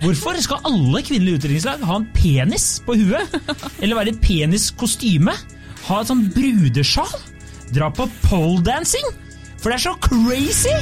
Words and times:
Hvorfor 0.00 0.32
skal 0.40 0.62
alle 0.64 1.02
kvinnelige 1.04 1.36
utdrikningslag 1.36 1.82
ha 1.84 1.96
en 2.00 2.06
penis 2.14 2.78
på 2.86 2.94
huet? 2.96 3.34
Eller 3.82 3.98
være 3.98 4.14
i 4.14 4.20
peniskostyme? 4.22 5.34
Ha 5.88 5.98
et 6.00 6.08
sånn 6.08 6.22
brudesjal? 6.32 7.12
Dra 7.76 7.90
på 7.92 8.06
poledancing? 8.24 9.04
For 9.60 9.68
det 9.68 9.76
er 9.76 9.84
så 9.84 9.92
crazy! 10.00 10.72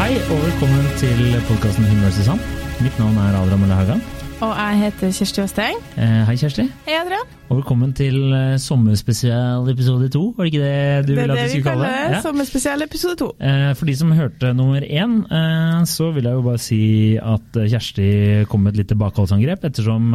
Hei 0.00 0.16
og 0.24 0.40
velkommen 0.40 0.88
til 1.04 1.24
podkasten 1.52 1.84
i 1.84 2.12
sand. 2.24 2.52
Mitt 2.80 2.96
navn 2.98 3.20
er 3.28 3.42
Adrian 3.44 3.60
Mølle 3.60 3.76
Haugan. 3.76 4.04
Og 4.42 4.50
jeg 4.58 4.80
heter 4.82 5.12
Kjersti 5.14 5.40
Vesteng. 5.44 5.78
Eh, 5.96 6.20
hei, 6.28 6.34
Kjersti. 6.36 6.66
Hei, 6.88 6.96
Adrian. 6.98 7.28
Og 7.54 7.60
velkommen 7.60 7.92
til 7.94 8.32
eh, 8.34 8.56
sommerspesial 8.58 9.68
episode 9.70 10.08
to. 10.10 10.24
Var 10.34 10.48
det 10.48 10.50
ikke 10.50 10.62
det 10.64 10.78
du 11.06 11.10
Det 11.12 11.18
ville 11.20 11.22
er 11.22 11.30
at 11.30 11.38
det 11.38 11.42
vi 11.44 11.44
vi 11.44 11.60
skulle 11.60 11.68
kalle 11.68 11.84
kaller 11.84 12.08
det? 12.08 12.16
Ja. 12.16 12.22
sommerspesial 12.24 12.82
episode 12.82 13.18
to. 13.20 13.28
Eh, 13.38 13.66
For 13.78 13.86
de 13.86 13.94
som 14.00 14.10
hørte 14.10 14.50
nummer 14.58 14.82
én, 14.82 15.12
eh, 15.22 15.84
så 15.86 16.08
vil 16.16 16.26
jeg 16.26 16.34
jo 16.34 16.42
bare 16.48 16.62
si 16.64 16.80
at 17.22 17.60
Kjersti 17.70 18.08
kom 18.50 18.64
med 18.66 18.74
et 18.74 18.80
litt 18.82 18.90
tilbakeholdsangrep, 18.90 19.68
ettersom 19.70 20.10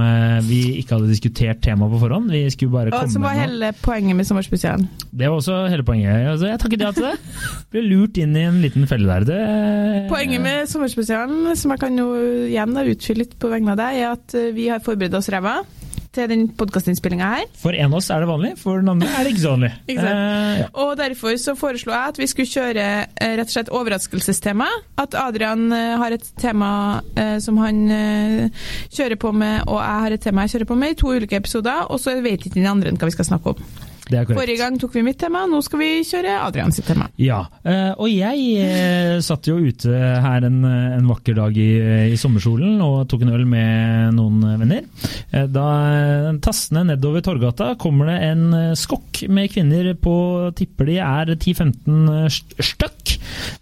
vi 0.50 0.60
ikke 0.82 0.98
hadde 0.98 1.08
diskutert 1.14 1.64
temaet 1.64 1.96
på 1.96 2.02
forhånd. 2.04 2.28
Vi 2.36 2.44
skulle 2.52 2.76
bare 2.76 2.92
Og 2.92 3.06
komme 3.06 3.16
som 3.16 3.24
var 3.24 3.40
hele 3.40 3.72
poenget 3.88 4.20
med 4.20 4.28
sommerspesialen. 4.28 4.90
Det 5.16 5.32
var 5.32 5.40
også 5.40 5.62
hele 5.72 5.88
poenget. 5.88 6.44
Jeg 6.44 6.60
takket 6.60 6.84
ja 6.84 6.92
til 6.92 7.08
det. 7.08 7.16
Ble 7.72 7.88
lurt 7.88 8.20
inn 8.20 8.36
i 8.36 8.48
en 8.52 8.60
liten 8.66 8.84
felle 8.92 9.08
der. 9.08 9.30
Det, 9.32 9.42
Poenget 10.12 10.44
med 10.44 10.68
sommerspesialen, 10.68 11.56
som 11.56 11.72
jeg 11.72 11.86
kan 11.88 12.04
jo 12.04 12.12
igjen 12.52 12.76
utfylle 12.84 13.24
litt 13.24 13.40
på 13.40 13.56
vegne 13.56 13.78
av 13.78 13.84
deg, 13.86 14.04
er 14.04 14.16
at 14.20 14.40
vi 14.60 14.68
har 14.74 14.84
forberedt 14.84 15.16
oss 15.16 15.32
ræva 15.32 15.62
til 16.20 16.30
den 16.32 16.46
podkastinnspillinga 16.60 17.32
her. 17.34 17.48
For 17.60 17.76
en 17.76 17.90
av 17.90 18.00
oss 18.00 18.10
er 18.12 18.24
det 18.24 18.30
vanlig, 18.30 18.54
for 18.60 18.82
den 18.82 18.92
andre 18.92 19.10
er 19.10 19.26
det 19.26 19.34
ikke 19.34 19.46
så 19.46 19.56
vanlig. 19.56 19.72
Ikke? 19.94 20.06
Eh, 20.12 20.60
ja. 20.60 20.68
Og 20.84 20.94
derfor 21.00 21.38
så 21.42 21.56
foreslo 21.58 21.94
jeg 21.96 22.14
at 22.14 22.20
vi 22.20 22.28
skulle 22.30 22.52
kjøre 22.52 22.88
eh, 23.08 23.36
rett 23.40 23.48
og 23.48 23.56
slett 23.56 23.74
overraskelsestema. 23.80 24.70
At 25.02 25.18
Adrian 25.18 25.70
eh, 25.76 25.96
har 26.02 26.16
et 26.16 26.32
tema 26.42 26.72
eh, 27.16 27.38
som 27.44 27.60
han 27.64 27.84
eh, 27.94 28.66
kjører 28.90 29.20
på 29.22 29.34
med, 29.36 29.64
og 29.68 29.80
jeg 29.80 30.06
har 30.06 30.18
et 30.18 30.26
tema 30.26 30.48
jeg 30.48 30.58
kjører 30.58 30.72
på 30.74 30.80
med, 30.82 30.96
i 30.96 31.00
to 31.00 31.14
ulike 31.16 31.40
episoder, 31.40 31.88
og 31.90 32.02
så 32.02 32.18
vet 32.24 32.44
ikke 32.44 32.60
den 32.60 32.70
andre 32.70 32.96
hva 32.96 33.10
vi 33.10 33.16
skal 33.16 33.32
snakke 33.32 33.56
om. 33.56 33.89
Det 34.10 34.18
er 34.18 34.26
korrekt. 34.26 34.40
Forrige 34.42 34.58
gang 34.64 34.78
tok 34.82 34.96
vi 34.98 35.04
mitt 35.06 35.20
tema, 35.22 35.44
nå 35.50 35.60
skal 35.66 35.80
vi 35.84 35.90
kjøre 36.08 36.36
Adrian 36.48 36.72
sitt 36.74 36.88
tema. 36.90 37.06
Ja, 37.22 37.44
eh, 37.64 37.92
og 37.94 38.10
jeg 38.10 38.48
eh, 38.66 39.20
satt 39.22 39.46
jo 39.52 39.58
ute 39.62 39.94
her 39.94 40.48
en, 40.48 40.64
en 40.66 41.06
vakker 41.10 41.38
dag 41.38 41.58
i, 41.62 41.68
i 42.14 42.18
sommersolen 42.18 42.80
og 42.82 43.04
tok 43.12 43.26
en 43.28 43.34
øl 43.38 43.46
med 43.50 44.16
noen 44.18 44.42
venner. 44.64 44.88
Eh, 45.32 45.46
Da 45.54 45.66
eh, 45.94 46.32
tassende 46.42 46.88
nedover 46.90 47.22
Torgata 47.26 47.74
kommer 47.80 48.10
det 48.10 48.18
en 48.32 48.44
eh, 48.58 48.74
skokk 48.80 49.24
med 49.30 49.52
kvinner 49.54 49.92
på 50.02 50.16
tipper 50.58 50.90
de 50.90 50.98
er 51.06 51.34
10-15 51.36 52.10
st- 52.34 52.58
stykk. 52.72 53.14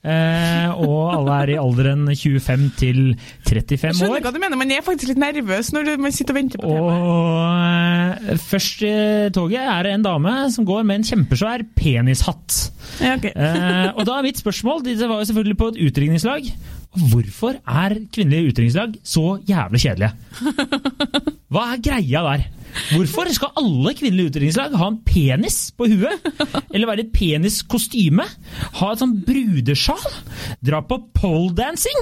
Eh, 0.08 0.72
Og 0.78 1.11
alle 1.11 1.38
er 1.44 1.52
i 1.56 1.59
alderen 1.59 2.08
25 2.16 2.67
til 2.80 3.02
35 3.48 3.88
Jeg 3.92 3.98
skjønner 4.00 4.23
hva 4.23 4.32
du 4.36 4.39
mener, 4.42 4.59
men 4.59 4.72
jeg 4.72 4.80
er 4.82 4.86
faktisk 4.88 5.11
litt 5.11 5.22
nervøs 5.22 5.73
når 5.76 5.92
man 6.02 6.16
sitter 6.16 6.36
og 6.36 6.39
venter 6.39 6.61
på 6.64 6.72
temaet. 6.72 7.08
Og 7.11 8.32
eh, 8.32 8.42
først 8.48 8.84
i 8.88 8.95
toget 9.36 9.64
er 9.67 9.88
det 9.89 9.95
en 9.98 10.06
dame 10.08 10.36
som 10.53 10.66
går 10.67 10.85
med 10.88 11.02
en 11.02 11.07
kjempesvær 11.07 11.66
penishatt. 11.77 12.57
Ja, 13.03 13.16
okay. 13.17 13.33
Eh, 13.35 13.91
og 13.93 14.05
da 14.07 14.17
er 14.17 14.25
mitt 14.25 14.39
spørsmål 14.39 14.80
Det 14.85 14.95
var 15.03 15.19
jo 15.19 15.27
selvfølgelig 15.30 15.57
på 15.59 15.67
et 15.73 15.80
utringningslag 15.89 16.47
Hvorfor 16.97 17.57
er 17.61 17.97
kvinnelige 18.16 18.53
utringningslag 18.53 18.95
så 19.05 19.38
jævlig 19.45 19.81
kjedelige? 19.83 20.13
Hva 21.53 21.65
er 21.73 21.83
greia 21.83 22.23
der? 22.25 22.45
Hvorfor 22.92 23.30
skal 23.34 23.56
alle 23.58 23.94
kvinnelige 23.98 24.30
utdrikningslag 24.32 24.76
ha 24.78 24.88
en 24.92 25.00
penis 25.08 25.60
på 25.78 25.88
huet? 25.92 26.28
Eller 26.72 26.88
være 26.90 27.04
i 27.04 27.08
et 27.08 27.14
peniskostyme? 27.16 28.26
Ha 28.80 28.92
et 28.94 29.02
sånn 29.04 29.18
brudesjal? 29.28 30.08
Dra 30.66 30.84
på 30.86 31.00
poledancing? 31.18 32.00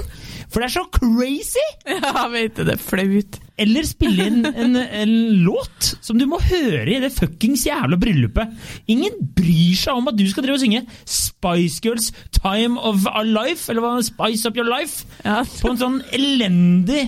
For 0.52 0.62
det 0.62 0.68
er 0.68 0.76
så 0.76 0.86
crazy! 0.94 1.66
Ja, 1.90 2.26
vet 2.30 2.58
du, 2.58 2.64
det 2.68 2.76
er 2.76 2.82
flaut. 2.82 3.40
Eller 3.58 3.86
spille 3.88 4.26
inn 4.28 4.44
en, 4.46 4.76
en 4.76 5.12
låt 5.46 5.94
som 6.04 6.18
du 6.20 6.26
må 6.28 6.36
høre 6.44 6.84
i 6.92 6.98
det 7.02 7.08
fuckings 7.16 7.64
jævla 7.66 7.96
bryllupet. 7.98 8.52
Ingen 8.92 9.16
bryr 9.38 9.78
seg 9.80 9.96
om 9.96 10.10
at 10.12 10.18
du 10.18 10.26
skal 10.28 10.44
drive 10.44 10.58
og 10.58 10.62
synge 10.62 10.82
Spice 11.08 11.80
Girls 11.82 12.10
Time 12.36 12.76
of 12.76 13.08
Our 13.08 13.24
Life, 13.26 13.64
eller 13.72 13.80
hva, 13.82 13.94
Spice 14.04 14.44
Up 14.50 14.60
Your 14.60 14.68
Life, 14.68 15.06
Ja. 15.24 15.40
på 15.48 15.72
en 15.72 15.80
sånn 15.80 15.98
elendig, 16.14 17.06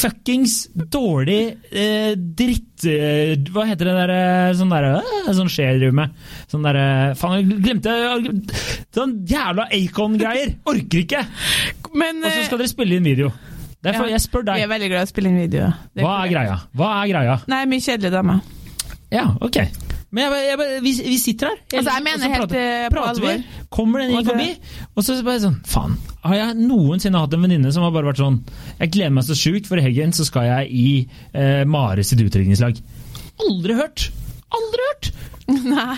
fuckings 0.00 0.62
dårlig 0.74 1.42
eh, 1.70 2.14
dritt... 2.16 2.68
Eh, 2.88 3.36
hva 3.54 3.64
heter 3.68 3.88
det 3.90 3.94
der 3.94 4.12
eh, 4.14 4.54
sånn 4.58 4.72
derre 4.72 4.96
eh, 5.02 5.30
Sånn 5.36 5.50
skjer 5.52 5.68
jeg 5.70 5.80
driver 5.82 5.96
med. 6.00 6.16
Sånn 6.50 6.66
derre 6.66 6.86
Faen, 7.18 7.38
jeg 7.38 7.60
glemte 7.62 7.94
Sånn 8.96 9.14
jævla 9.28 9.68
Acon-greier! 9.70 10.56
Orker 10.72 11.04
ikke! 11.04 11.22
Men 11.94 12.22
Og 12.24 12.30
så 12.32 12.46
skal 12.48 12.62
dere 12.62 12.72
spille 12.72 12.98
inn 12.98 13.06
video. 13.06 13.30
Derfor 13.82 14.06
ja, 14.06 14.16
jeg 14.16 14.24
spør 14.24 14.44
Vi 14.46 14.50
deg. 14.52 14.64
er 14.64 14.70
veldig 14.70 14.90
glad 14.92 15.02
i 15.04 15.08
å 15.08 15.10
spille 15.10 15.30
inn 15.32 15.40
video. 15.42 15.70
Er 15.98 16.04
Hva 16.06 16.18
er 16.22 16.32
greia? 16.34 16.58
Hva 16.78 16.90
er 17.00 17.08
greia? 17.10 17.38
Nei, 17.50 17.62
mye 17.70 17.82
kjedelige 17.82 18.14
damer. 18.14 18.42
Ja, 19.12 19.26
ok. 19.42 19.58
Men 20.12 20.26
jeg, 20.28 20.44
jeg, 20.50 20.80
vi, 20.84 20.90
vi 21.08 21.18
sitter 21.20 21.48
her. 21.48 21.60
Altså, 21.72 21.88
jeg 21.94 22.04
mener 22.04 22.32
helt, 22.34 22.42
prater, 22.42 22.64
eh, 22.84 22.88
prater 22.92 23.24
vi. 23.24 23.62
Kommer 23.72 24.02
den 24.02 24.12
inn 24.12 24.26
forbi, 24.28 24.48
og 24.92 25.06
så 25.06 25.16
bare 25.24 25.40
sånn 25.40 25.56
Faen, 25.64 25.94
har 26.26 26.36
jeg 26.36 26.58
noensinne 26.60 27.22
hatt 27.22 27.32
en 27.32 27.46
venninne 27.46 27.72
som 27.72 27.86
har 27.86 27.94
bare 27.94 28.10
vært 28.10 28.20
sånn 28.20 28.36
Jeg 28.76 28.92
gleder 28.92 29.14
meg 29.16 29.24
så 29.24 29.36
sjukt, 29.38 29.70
for 29.70 29.80
i 29.80 29.86
helgen 29.86 30.12
så 30.12 30.26
skal 30.28 30.50
jeg 30.50 30.68
i 30.76 30.88
eh, 31.32 31.62
Mare 31.64 32.04
sitt 32.04 32.20
utdrikningslag. 32.20 32.82
Aldri 33.40 33.78
hørt! 33.80 34.10
Aldri 34.58 34.88
hørt! 34.88 35.12
Nei. 35.52 35.96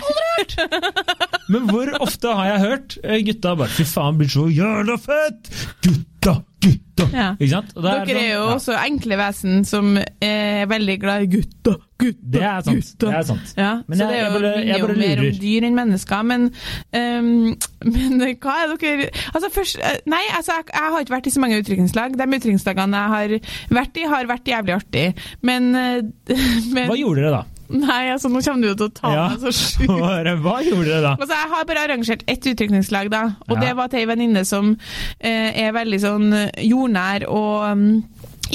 Men 1.53 1.67
hvor 1.69 1.91
ofte 2.01 2.31
har 2.33 2.47
jeg 2.55 2.63
hørt 2.65 2.95
eh, 3.03 3.19
gutta 3.27 3.51
bare 3.59 3.69
Fy 3.75 3.85
faen, 3.87 4.17
blir 4.19 4.31
så 4.31 4.47
jævla 4.51 4.95
fett! 4.99 5.49
Gutta, 5.85 6.33
gutta! 6.65 7.05
Ja. 7.13 7.27
Ikke 7.37 7.51
sant? 7.51 7.73
Da 7.75 7.93
Dere 8.07 8.23
er 8.23 8.31
jo 8.33 8.45
også 8.55 8.73
ja. 8.73 8.81
enkle 8.89 9.17
vesen 9.19 9.61
som 9.69 9.91
er 9.99 10.65
veldig 10.71 10.95
glad 11.03 11.25
i 11.27 11.29
gutta, 11.35 11.75
gutta, 12.01 12.31
Det 12.33 12.41
er 12.41 12.65
sant. 12.65 12.81
gutta. 12.89 13.05
Det 13.11 13.19
er 13.19 13.27
sant. 13.29 13.53
Ja, 13.59 13.71
Men 13.85 13.99
så 13.99 14.07
jeg- 14.07 14.09
det 14.09 14.17
er 14.17 14.23
jeg 14.23 14.25
jo, 14.25 14.39
bare- 14.39 14.65
jeg 14.65 14.81
bare 14.81 14.95
lurer. 14.95 15.05
mer 15.05 15.23
om 15.29 15.39
dyr 15.45 15.67
enn 15.69 15.77
mennesker. 15.79 16.23
Men, 16.33 16.47
um, 16.95 17.31
men 17.95 18.19
hva 18.41 18.55
er 18.63 18.75
dere 18.81 19.09
Altså 19.35 19.51
først, 19.59 19.79
eh, 19.83 19.99
Nei, 20.09 20.23
altså, 20.35 20.57
jeg, 20.57 20.71
jeg 20.73 20.93
har 20.95 21.05
ikke 21.05 21.17
vært 21.19 21.27
i 21.29 21.35
så 21.37 21.43
mange 21.45 21.59
utdrikningslag. 21.61 22.17
De 22.17 22.29
utdrikningslagene 22.39 23.03
jeg 23.03 23.15
har 23.15 23.37
vært 23.79 24.01
i, 24.01 24.07
har 24.15 24.31
vært 24.33 24.53
jævlig 24.55 24.79
artig. 24.81 25.05
Men, 25.45 25.75
eh, 25.75 26.01
men 26.73 26.89
Hva 26.89 26.97
gjorde 26.97 27.21
dere 27.21 27.35
da? 27.37 27.43
Nei, 27.69 28.11
altså, 28.13 28.29
nå 28.29 28.41
kommer 28.45 28.61
du 28.67 28.75
til 28.75 28.87
å 28.87 28.93
ta 28.93 29.11
Ja. 29.13 29.23
meg 29.29 29.39
så 29.41 29.51
sjukt. 29.55 29.89
Hva 30.45 30.57
gjorde 30.63 30.85
dere 30.85 31.01
da? 31.01 31.13
Altså, 31.17 31.33
jeg 31.33 31.49
har 31.55 31.65
bare 31.65 31.85
arrangert 31.87 32.23
ett 32.27 32.45
utrykningslag, 32.51 33.09
da. 33.09 33.23
Og 33.49 33.55
Ja. 33.57 33.61
det 33.65 33.75
var 33.77 33.87
til 33.89 33.99
ei 33.99 34.05
venninne 34.05 34.45
som 34.45 34.75
eh, 35.19 35.51
er 35.65 35.71
veldig 35.73 35.99
sånn 36.03 36.27
jordnær 36.61 37.25
og 37.27 37.77
mm, 37.77 38.03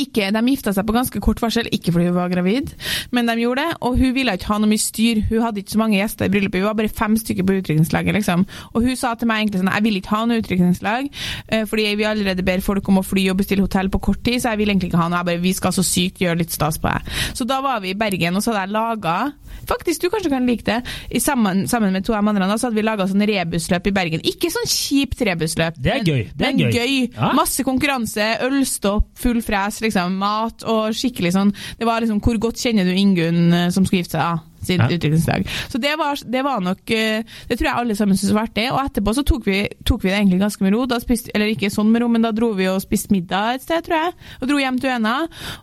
ikke, 0.04 0.30
De 0.34 0.42
gifta 0.50 0.72
seg 0.76 0.86
på 0.88 0.94
ganske 0.96 1.20
kort 1.22 1.40
varsel, 1.42 1.68
ikke 1.72 1.92
fordi 1.94 2.06
hun 2.10 2.16
var 2.16 2.30
gravid, 2.32 2.72
men 3.12 3.26
de 3.28 3.36
gjorde 3.42 3.64
det. 3.66 3.76
Og 3.86 3.98
hun 4.00 4.14
ville 4.16 4.34
ikke 4.36 4.50
ha 4.52 4.58
noe 4.62 4.70
mye 4.70 4.82
styr. 4.82 5.22
Hun 5.30 5.42
hadde 5.44 5.62
ikke 5.62 5.74
så 5.76 5.80
mange 5.82 5.98
gjester 6.00 6.26
i 6.28 6.32
bryllupet, 6.32 6.60
Hun 6.60 6.68
var 6.70 6.78
bare 6.80 6.88
fem 6.92 7.16
stykker 7.20 7.46
på 7.46 7.58
utdrikningslaget. 7.60 8.14
Liksom. 8.20 8.46
Og 8.74 8.82
hun 8.86 8.96
sa 8.96 9.14
til 9.14 9.28
meg 9.30 9.42
egentlig 9.44 9.60
sånn 9.62 9.72
Jeg 9.74 9.84
vil 9.86 9.96
ikke 10.00 10.14
ha 10.14 10.22
noe 10.26 10.40
utdrikningslag, 10.42 11.10
eh, 11.48 11.64
fordi 11.66 11.88
vi 12.00 12.04
allerede 12.08 12.44
ber 12.46 12.60
folk 12.64 12.88
om 12.88 12.98
å 13.00 13.04
fly 13.06 13.28
og 13.30 13.36
bestille 13.42 13.62
hotell 13.64 13.88
på 13.90 14.00
kort 14.00 14.22
tid, 14.24 14.40
så 14.42 14.50
jeg 14.54 14.58
vil 14.58 14.68
egentlig 14.74 14.90
ikke 14.90 15.00
ha 15.02 15.08
noe. 15.08 15.18
Jeg 15.20 15.26
bare, 15.30 15.44
vi 15.44 15.52
skal 15.52 15.72
så 15.72 15.82
sykt 15.86 16.20
gjøre 16.20 16.38
litt 16.38 16.50
stas 16.52 16.78
på 16.78 16.88
det. 16.88 17.02
Så 17.34 17.44
da 17.46 17.60
var 17.60 17.80
vi 17.80 17.90
i 17.90 17.94
Bergen, 17.98 18.36
og 18.36 18.42
så 18.42 18.52
hadde 18.52 18.66
jeg 18.68 18.76
laga 18.76 19.32
Faktisk, 19.66 20.00
du 20.02 20.08
kanskje 20.10 20.30
kan 20.30 20.46
like 20.46 20.64
det. 20.64 20.78
I 21.10 21.18
sammen, 21.20 21.68
sammen 21.68 21.92
med 21.92 22.04
to 22.04 22.14
av 22.14 22.24
de 22.24 22.30
andre 22.30 22.56
så 22.58 22.68
hadde 22.68 22.78
vi 22.78 22.82
laga 22.86 23.06
sånn 23.06 23.22
rebusløp 23.26 23.86
i 23.86 23.92
Bergen. 23.94 24.20
Ikke 24.26 24.48
sånn 24.50 24.66
kjipt 24.66 25.20
rebusløp, 25.26 25.74
Det 25.76 25.90
er 25.92 25.96
men, 26.00 26.06
gøy, 26.06 26.22
det 26.34 26.46
er 26.46 26.54
men 26.54 26.58
gøy. 26.58 26.72
gøy. 26.72 27.10
Ja. 27.14 27.32
Masse 27.34 27.62
konkurranse, 27.66 28.38
ølstopp, 28.46 29.10
full 29.18 29.42
fres, 29.42 29.80
liksom, 29.80 29.89
mat 30.20 30.62
og 30.68 30.94
skikkelig 30.94 31.32
sånn 31.34 31.50
Det 31.78 31.86
var 31.88 32.00
liksom 32.00 32.20
Hvor 32.20 32.38
godt 32.38 32.56
kjenner 32.62 32.84
du 32.84 32.92
Ingunn 32.94 33.52
eh, 33.52 33.70
som 33.70 33.84
skulle 33.84 34.02
gifte 34.04 34.18
seg? 34.18 34.20
da? 34.20 34.46
sin 34.60 34.76
Ja. 34.76 34.90
utviklingslag. 34.92 35.46
Så 35.72 35.78
det 35.80 35.94
var, 35.96 36.18
det 36.20 36.42
var 36.44 36.60
nok 36.60 36.90
eh, 36.92 37.22
Det 37.48 37.56
tror 37.56 37.64
jeg 37.70 37.76
alle 37.80 37.94
sammen 37.96 38.16
syntes 38.18 38.34
var 38.36 38.42
artig. 38.44 38.66
Og 38.68 38.76
etterpå 38.82 39.14
så 39.16 39.22
tok 39.24 39.46
vi, 39.48 39.62
tok 39.88 40.02
vi 40.04 40.10
det 40.10 40.18
egentlig 40.18 40.40
ganske 40.42 40.60
med 40.66 40.74
ro. 40.74 40.82
Da 40.84 40.98
spiste, 41.00 41.30
eller 41.34 41.48
ikke 41.48 41.70
sånn 41.72 41.88
med 41.88 42.02
ro, 42.02 42.08
men 42.12 42.20
da 42.26 42.28
dro 42.36 42.50
vi 42.58 42.66
og 42.68 42.76
spiste 42.84 43.08
middag 43.14 43.54
et 43.54 43.64
sted, 43.64 43.80
tror 43.86 43.96
jeg. 43.96 44.12
Og 44.42 44.50
dro 44.50 44.58
hjem 44.60 44.76
til 44.82 44.92
Øna 44.98 45.14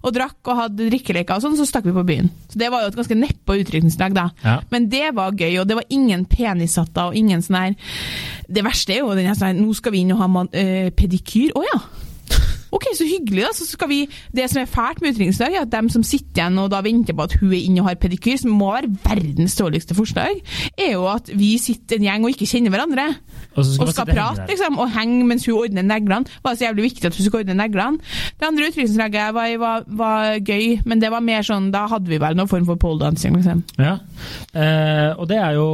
og 0.02 0.16
drakk 0.18 0.50
og 0.50 0.58
hadde 0.64 0.90
drikkeleker 0.90 1.38
og 1.38 1.46
sånn, 1.46 1.60
så 1.62 1.68
stakk 1.70 1.86
vi 1.86 1.94
på 1.94 2.06
byen. 2.10 2.32
Så 2.50 2.58
det 2.58 2.72
var 2.74 2.82
jo 2.82 2.90
et 2.90 2.98
ganske 2.98 3.20
neppe 3.22 3.60
utviklingslag, 3.62 4.18
da. 4.18 4.32
Ja. 4.42 4.58
Men 4.74 4.90
det 4.90 5.14
var 5.14 5.38
gøy, 5.38 5.60
og 5.62 5.70
det 5.70 5.78
var 5.78 5.86
ingen 5.94 6.26
penishatter 6.26 7.12
og 7.12 7.16
ingen 7.22 7.46
sånn 7.46 7.60
her 7.62 7.76
Det 8.50 8.64
verste 8.66 8.96
er 8.98 9.04
jo 9.06 9.14
den 9.14 9.28
her 9.30 9.38
sånn 9.38 9.62
Nå 9.62 9.74
skal 9.78 9.94
vi 9.94 10.02
inn 10.02 10.14
og 10.16 10.24
ha 10.24 10.28
man, 10.32 10.50
øh, 10.58 10.90
pedikyr. 10.98 11.54
Å 11.54 11.64
ja! 11.70 11.80
Ok, 12.78 12.88
så 12.98 13.08
hyggelig, 13.08 13.44
da. 13.48 13.52
Så 13.58 13.68
skal 13.70 13.90
vi 13.92 14.00
Det 14.36 14.48
som 14.52 14.62
er 14.62 14.70
fælt 14.70 15.02
med 15.02 15.16
utringningsdag, 15.16 15.56
er 15.56 15.66
at 15.66 15.74
dem 15.74 15.90
som 15.90 16.04
sitter 16.06 16.44
igjen 16.44 16.60
og 16.62 16.70
da 16.72 16.82
venter 16.86 17.16
på 17.18 17.26
at 17.26 17.34
hun 17.42 17.54
er 17.56 17.64
inne 17.64 17.82
og 17.82 17.90
har 17.90 17.98
pedikyr, 18.02 18.38
som 18.38 18.54
må 18.54 18.70
være 18.76 18.92
verdens 19.06 19.56
dårligste 19.58 19.96
forslag, 19.98 20.42
er 20.78 20.92
jo 20.94 21.08
at 21.10 21.32
vi 21.34 21.56
sitter 21.62 21.98
en 21.98 22.08
gjeng 22.08 22.28
og 22.28 22.36
ikke 22.36 22.50
kjenner 22.50 22.74
hverandre. 22.74 23.08
Og 23.58 23.66
skal 23.66 23.88
Og 23.88 23.94
skal 23.94 24.10
prate, 24.12 24.46
liksom, 24.52 24.78
og 24.78 24.92
henge 24.94 25.26
mens 25.26 25.46
hun 25.48 25.58
ordner 25.64 25.86
neglene. 25.86 26.28
Det 26.30 26.44
var 26.46 26.58
så 26.58 26.68
jævlig 26.68 26.84
viktig 26.92 27.10
at 27.10 27.18
hun 27.18 27.26
skulle 27.26 27.44
ordne 27.46 27.58
neglene. 27.58 27.98
Det 28.38 28.48
andre 28.48 28.68
utdrikningslaget 28.70 29.34
var 29.34 29.48
var, 29.58 29.84
var 29.88 30.38
gøy, 30.40 30.82
men 30.86 31.02
det 31.02 31.10
var 31.12 31.24
mer 31.24 31.46
sånn 31.46 31.72
Da 31.74 31.86
hadde 31.90 32.12
vi 32.12 32.20
vel 32.22 32.36
noen 32.38 32.50
form 32.52 32.66
for 32.68 32.80
poledancing, 32.82 33.38
liksom. 33.40 33.64
Ja. 33.80 33.98
Eh, 34.54 35.12
og 35.18 35.28
det 35.30 35.38
er 35.38 35.58
jo 35.58 35.68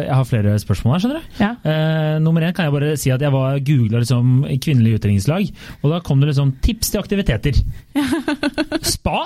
Jeg 0.00 0.14
har 0.14 0.24
flere 0.24 0.58
spørsmål 0.58 0.94
her, 0.94 1.04
skjønner 1.04 1.20
du. 1.20 1.38
Ja. 1.42 1.50
Eh, 1.62 2.18
nummer 2.24 2.42
én 2.42 2.54
kan 2.56 2.66
jeg 2.66 2.74
bare 2.74 2.96
si 2.96 3.12
at 3.14 3.22
jeg 3.22 3.32
var 3.32 3.58
googla 3.58 4.02
liksom 4.02 4.44
kvinnelig 4.64 4.98
utdrikningslag, 4.98 5.50
og 5.82 5.92
da 5.92 6.00
kom 6.00 6.20
det 6.20 6.32
liksom 6.32 6.47
tips 6.64 6.90
til 6.92 7.00
aktiviteter. 7.02 7.58
Spa. 8.94 9.22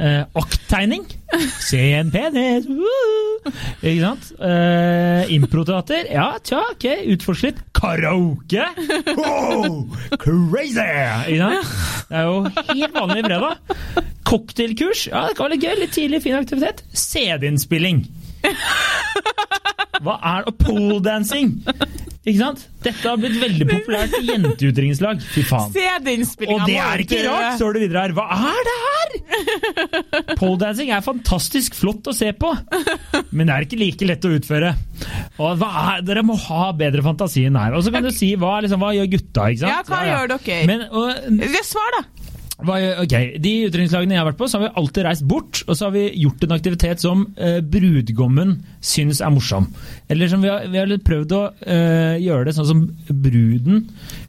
Eh, 0.00 0.22
akttegning. 0.38 1.04
Se 1.62 1.80
en 1.98 2.10
penis. 2.12 2.66
Woo! 2.68 3.52
Ikke 3.80 4.00
sant? 4.02 4.30
Eh, 4.44 5.32
Improteater. 5.36 6.08
Ja, 6.12 6.28
tja, 6.44 6.60
ok. 6.74 6.86
Utforsk 7.14 7.48
litt. 7.48 7.60
Karaoke. 7.76 8.66
Wow, 9.16 9.84
crazy! 10.20 10.86
Ikke 11.32 11.40
sant? 11.40 11.74
Det 12.10 12.18
er 12.20 12.26
jo 12.28 12.40
helt 12.74 12.96
vanlig 12.98 13.24
fredag. 13.28 14.06
Cocktailkurs. 14.30 15.06
Ja, 15.10 15.26
det 15.30 15.36
kan 15.38 15.48
være 15.48 15.56
litt 15.56 15.66
gøy. 15.68 15.76
Litt 15.84 15.94
tidlig, 15.96 16.22
fin 16.26 16.38
aktivitet. 16.40 16.84
CD-innspilling. 16.94 18.04
Hva 20.00 20.14
er 20.24 20.46
det? 20.46 20.54
Poledancing! 20.62 21.58
Ikke 22.20 22.36
sant? 22.36 22.66
Dette 22.84 23.00
har 23.00 23.16
blitt 23.16 23.38
veldig 23.40 23.64
populært 23.64 24.12
i 24.18 24.26
jenteutdrikningslag. 24.28 25.22
Fy 25.32 25.40
faen. 25.48 25.70
Se 25.72 25.86
den 26.04 26.24
Og 26.52 26.66
det 26.68 26.76
er 26.76 27.00
ikke 27.00 27.20
rart, 27.24 27.54
står 27.56 27.78
det 27.78 27.84
videre 27.86 28.02
her. 28.04 28.12
Hva 28.18 28.26
er 28.36 28.68
det 28.68 28.74
her?! 28.84 28.90
Poledancing 30.36 30.92
er 30.92 31.00
fantastisk 31.04 31.78
flott 31.78 32.10
å 32.12 32.14
se 32.16 32.28
på, 32.36 32.52
men 33.32 33.48
det 33.48 33.54
er 33.54 33.64
ikke 33.64 33.80
like 33.80 34.08
lett 34.10 34.28
å 34.28 34.34
utføre. 34.36 34.74
Og 35.40 35.64
er, 35.64 36.04
dere 36.04 36.24
må 36.26 36.36
ha 36.44 36.68
bedre 36.76 37.04
fantasi 37.06 37.46
enn 37.48 37.56
her. 37.56 37.72
Og 37.78 37.86
så 37.86 37.94
kan 37.94 38.04
du 38.04 38.12
si 38.12 38.34
hva, 38.36 38.58
liksom, 38.66 38.84
hva 38.84 38.92
gjør 38.98 39.08
gutta? 39.16 39.48
ikke 39.54 39.64
sant? 39.64 39.72
Ja, 39.72 39.80
hva 39.88 40.02
gjør 40.10 40.34
dere? 40.36 40.60
Men, 40.68 40.84
og, 40.92 41.64
Svar, 41.70 41.96
da! 41.96 42.04
Ok, 42.64 43.14
De 43.40 43.52
utdrikningslagene 43.68 44.14
jeg 44.16 44.20
har 44.22 44.28
vært 44.30 44.38
på, 44.40 44.48
så 44.50 44.58
har 44.58 44.66
vi 44.68 44.72
alltid 44.82 45.06
reist 45.06 45.24
bort, 45.28 45.62
og 45.66 45.76
så 45.78 45.88
har 45.88 45.94
vi 45.96 46.04
gjort 46.22 46.44
en 46.46 46.54
aktivitet 46.56 47.02
som 47.02 47.24
eh, 47.40 47.58
brudgommen 47.64 48.56
syns 48.84 49.20
er 49.24 49.32
morsom. 49.34 49.68
Eller 50.10 50.28
som 50.32 50.42
vi 50.44 50.50
har, 50.52 50.66
vi 50.70 50.80
har 50.80 50.92
prøvd 51.06 51.34
å 51.36 51.42
eh, 51.64 52.16
gjøre 52.24 52.48
det 52.50 52.56
sånn 52.56 52.68
som 52.68 52.82
bruden 53.08 53.82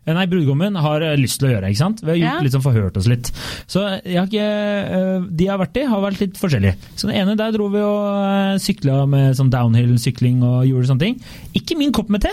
eh, 0.06 0.14
Nei, 0.16 0.26
brudgommen 0.32 0.76
har 0.82 1.04
eh, 1.06 1.16
lyst 1.20 1.40
til 1.42 1.50
å 1.50 1.54
gjøre, 1.56 1.72
ikke 1.74 1.82
sant? 1.84 2.04
Vi 2.04 2.12
har 2.14 2.20
gjort 2.22 2.30
Ja. 2.32 2.44
litt 2.46 2.56
sånn 2.56 2.66
forhørt 2.66 2.98
oss 3.00 3.08
litt. 3.12 3.32
Så 3.72 3.84
jeg 4.06 4.18
har 4.20 4.28
ikke, 4.30 4.48
eh, 4.48 5.28
de 5.32 5.48
jeg 5.48 5.52
har 5.54 5.62
vært 5.62 5.80
i, 5.82 5.86
har 5.92 6.04
vært 6.04 6.22
litt 6.24 6.40
forskjellige. 6.40 6.76
Så 6.96 7.10
den 7.10 7.18
ene 7.22 7.36
der 7.40 7.52
dro 7.56 7.68
vi 7.74 7.82
og 7.82 8.06
uh, 8.22 8.58
sykla 8.62 9.02
med 9.10 9.36
sånn 9.40 9.50
downhill-sykling 9.54 10.42
og 10.46 10.66
gjorde 10.70 10.92
sånne 10.92 11.06
ting. 11.06 11.18
Ikke 11.58 11.78
min 11.80 11.92
kopp 11.96 12.12
med 12.14 12.24
te. 12.26 12.32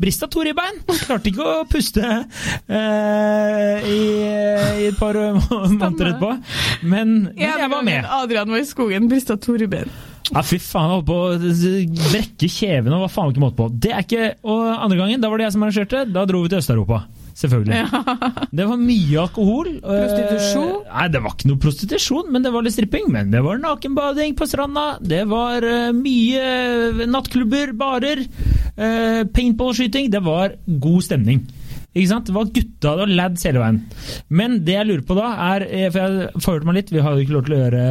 Brista 0.00 0.28
to 0.30 0.42
ribbein. 0.46 0.80
Klarte 1.06 1.30
ikke 1.30 1.46
å 1.46 1.64
puste 1.70 2.02
eh, 2.04 3.88
i, 3.88 4.00
i 4.82 4.88
et 4.90 4.98
par 4.98 5.16
måneder 5.46 5.90
etterpå. 5.92 6.30
Men, 6.82 7.16
men 7.32 7.42
jeg 7.62 7.70
var 7.72 7.82
med. 7.86 8.06
Adrian 8.20 8.50
var 8.54 8.62
i 8.62 8.68
skogen, 8.68 9.08
brista 9.10 9.38
to 9.40 9.56
ribbein. 9.60 9.90
Ja, 10.28 10.42
fy 10.44 10.58
faen, 10.60 10.90
jeg 10.90 10.98
holdt 10.98 11.06
på 11.08 11.18
å 11.24 12.10
brekke 12.12 12.48
kjeven 12.52 12.92
og 12.92 13.06
hva 13.06 13.08
faen 13.08 13.30
var 13.30 13.32
ikke 13.32 13.44
måte 13.46 13.56
på. 13.62 13.68
Det 13.80 13.94
er 13.96 14.02
ikke, 14.04 14.26
og 14.44 14.66
andre 14.74 14.98
gangen, 15.00 15.22
da 15.22 15.30
var 15.32 15.40
det 15.40 15.46
jeg 15.48 15.54
som 15.56 15.64
arrangerte, 15.64 16.02
da 16.12 16.26
dro 16.28 16.42
vi 16.44 16.50
til 16.52 16.60
Øst-Europa. 16.60 16.98
Selvfølgelig. 17.38 17.84
Det 18.58 18.64
var 18.66 18.80
mye 18.82 19.18
alkohol. 19.22 19.68
eh, 19.78 19.82
Prostitusjon? 19.86 20.72
Nei, 20.90 21.04
det 21.14 21.20
var 21.22 21.36
ikke 21.36 21.48
noe 21.52 21.60
prostitusjon, 21.62 22.32
men 22.34 22.42
det 22.42 22.50
var 22.50 22.66
litt 22.66 22.74
stripping. 22.74 23.06
Men 23.14 23.30
det 23.30 23.44
var 23.46 23.60
nakenbading 23.62 24.34
på 24.36 24.48
stranda, 24.50 24.86
det 25.00 25.22
var 25.30 25.62
eh, 25.62 25.92
mye 25.94 27.06
nattklubber, 27.06 27.72
barer, 27.78 28.24
uh, 28.74 29.22
paintballskyting. 29.38 30.10
Det 30.10 30.20
var 30.26 30.58
god 30.66 31.06
stemning. 31.06 31.46
Ikke 31.96 32.10
sant? 32.10 32.26
Det 32.28 32.34
var 32.36 32.50
gutta, 32.52 32.90
og 33.02 33.08
lads 33.08 33.42
hele 33.48 33.62
veien. 33.62 33.78
Men 34.28 34.58
det 34.66 34.74
jeg 34.76 34.86
lurer 34.90 35.04
på 35.08 35.16
da, 35.18 35.30
er 35.54 35.64
eh, 35.66 35.86
For 35.90 36.04
jeg 36.04 36.42
forhørte 36.44 36.68
meg 36.68 36.76
litt, 36.78 36.90
vi 36.92 37.00
har 37.02 37.16
jo 37.16 37.24
ikke 37.24 37.34
lov 37.34 37.46
til 37.46 37.54
å 37.56 37.60
gjøre 37.62 37.84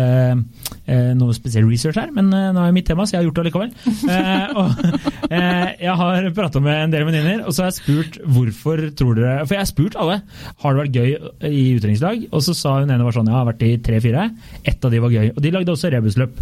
eh, 0.88 1.10
noe 1.18 1.34
spesiell 1.36 1.66
research 1.68 1.98
her, 2.00 2.12
men 2.16 2.30
eh, 2.32 2.52
nå 2.56 2.62
er 2.62 2.70
det 2.70 2.76
mitt 2.78 2.88
tema, 2.88 3.08
så 3.10 3.18
jeg 3.18 3.24
har 3.24 3.28
gjort 3.30 3.40
det 3.42 3.46
allikevel. 3.48 3.72
Eh, 4.08 4.54
og 4.56 5.32
eh, 5.34 5.72
jeg 5.84 5.94
har 6.00 6.28
prata 6.38 6.62
med 6.64 6.78
en 6.86 6.94
del 6.94 7.04
venninner, 7.08 7.42
og 7.48 7.54
så 7.56 7.66
har 7.66 7.72
jeg 7.74 7.80
spurt 7.82 8.18
hvorfor 8.24 8.80
tror 8.98 9.18
dere 9.18 9.34
For 9.46 9.58
jeg 9.58 9.62
har 9.64 9.68
spurt 9.70 9.98
alle 10.00 10.16
har 10.64 10.78
det 10.78 10.84
vært 10.86 10.96
gøy 10.96 11.50
i 11.50 11.64
utdrikningslag, 11.76 12.24
og 12.32 12.44
så 12.46 12.56
sa 12.56 12.76
hun 12.80 12.94
ene 12.94 13.04
var 13.06 13.16
sånn 13.18 13.28
ja, 13.28 13.34
jeg 13.36 13.42
har 13.42 13.50
vært 13.50 13.66
i 13.68 13.72
tre-fire. 13.84 14.24
Ett 14.72 14.86
av 14.88 14.94
de 14.94 15.02
var 15.04 15.14
gøy. 15.14 15.28
Og 15.34 15.42
de 15.44 15.52
lagde 15.54 15.74
også 15.74 15.92
rebusløp. 15.94 16.40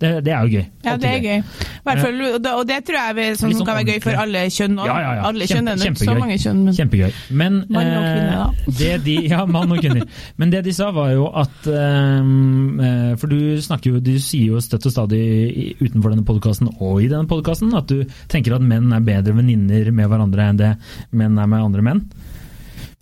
Det, 0.00 0.10
det 0.26 0.34
er 0.34 0.48
jo 0.48 0.58
gøy. 0.58 0.64
Mm. 0.66 0.82
Ja, 0.88 0.96
det 1.02 1.12
er 1.12 1.22
gøy. 1.28 1.44
Fall, 1.86 2.20
og 2.26 2.66
det- 2.68 2.80
tror 2.86 2.98
jeg 2.98 3.16
er 3.30 3.38
sånn 3.38 3.52
som 3.52 3.60
sånn 3.60 3.68
kan 3.70 3.78
være 3.80 3.94
gøy 3.94 4.02
for 4.04 4.20
alle 4.24 4.42
kjønn. 4.56 4.76
Og 4.82 4.90
Ja, 4.90 4.96
ja, 5.04 5.14
ja. 5.20 5.22
Alle 5.30 5.46
Kjempe- 5.46 5.56
kjønn 5.56 5.70
er 5.72 5.86
ikke 5.92 6.10
så 6.10 6.18
mange 6.18 6.38
kjønn, 6.42 6.64
men 6.66 6.74
Kjempegøy. 6.86 7.12
Men, 7.36 7.58
Mann 7.72 7.90
og 7.90 8.04
kvinne, 8.06 8.30
eh, 8.30 8.38
da. 8.38 8.74
det 8.78 8.92
de, 9.06 9.16
ja, 9.30 9.42
mann 9.46 9.72
og 9.72 9.82
kvinner. 9.82 10.06
Men 10.38 10.52
det 10.54 10.62
de 10.66 10.74
sa, 10.76 10.90
var 10.94 11.12
jo 11.14 11.26
at 11.34 11.66
ehm, 11.70 12.80
eh, 12.80 13.12
For 13.20 13.32
du 13.32 13.58
snakker 13.62 13.96
jo, 13.96 14.02
du 14.04 14.14
sier 14.22 14.54
jo 14.54 14.62
støtt 14.62 14.86
og 14.88 14.94
stadig 14.94 15.76
utenfor 15.80 16.12
denne 16.12 16.26
podkasten 16.26 16.70
og 16.76 17.02
i 17.02 17.10
denne 17.10 17.28
podkasten 17.30 17.74
at 17.76 17.90
du 17.90 18.04
tenker 18.32 18.56
at 18.56 18.64
menn 18.64 18.92
er 18.94 19.04
bedre 19.04 19.36
venninner 19.36 19.90
med 19.94 20.10
hverandre 20.10 20.50
enn 20.50 20.60
det 20.60 20.72
menn 21.16 21.38
er 21.38 21.50
med 21.50 21.64
andre 21.64 21.84
menn. 21.86 22.04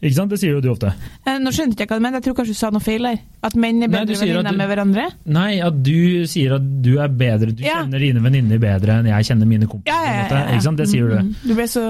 Ikke 0.04 0.16
sant? 0.18 0.28
Det 0.34 0.38
sier 0.42 0.52
jo 0.52 0.60
du 0.60 0.68
ofte. 0.68 0.90
Eh, 1.24 1.38
Nå 1.40 1.48
skjønte 1.54 1.80
jeg 1.80 1.88
hva 1.88 1.96
du 1.96 2.02
mente, 2.04 2.18
jeg 2.20 2.26
tror 2.28 2.36
kanskje 2.42 2.52
du 2.52 2.58
sa 2.58 2.68
noe 2.74 2.84
feil 2.84 3.06
der. 3.08 3.22
At 3.48 3.54
menn 3.56 3.82
er 3.86 3.88
bedre 3.88 4.18
venninner 4.20 4.56
med 4.58 4.68
hverandre. 4.68 5.06
Nei, 5.32 5.50
at 5.64 5.78
du 5.86 6.26
sier 6.30 6.54
at 6.58 6.66
du 6.84 6.98
er 7.00 7.08
bedre 7.08 7.54
Du 7.56 7.62
Ja. 7.64 7.80
kjenner 7.82 7.98
dine 8.04 8.20
venninner 8.24 8.60
bedre 8.60 8.98
enn 9.00 9.06
jeg 9.08 9.24
kjenner 9.30 9.48
mine 9.48 9.66
kompiser. 9.66 9.96
Ja, 9.96 10.04
ja, 10.04 10.28
ja, 10.28 10.38
ja. 10.44 10.52
Ikke 10.58 10.66
sant? 10.68 10.76
Det 10.82 10.88
sier 10.92 11.08
du. 11.08 11.16
Mm, 11.24 11.34
Du 11.48 11.54
ble 11.54 11.66
så 11.72 11.82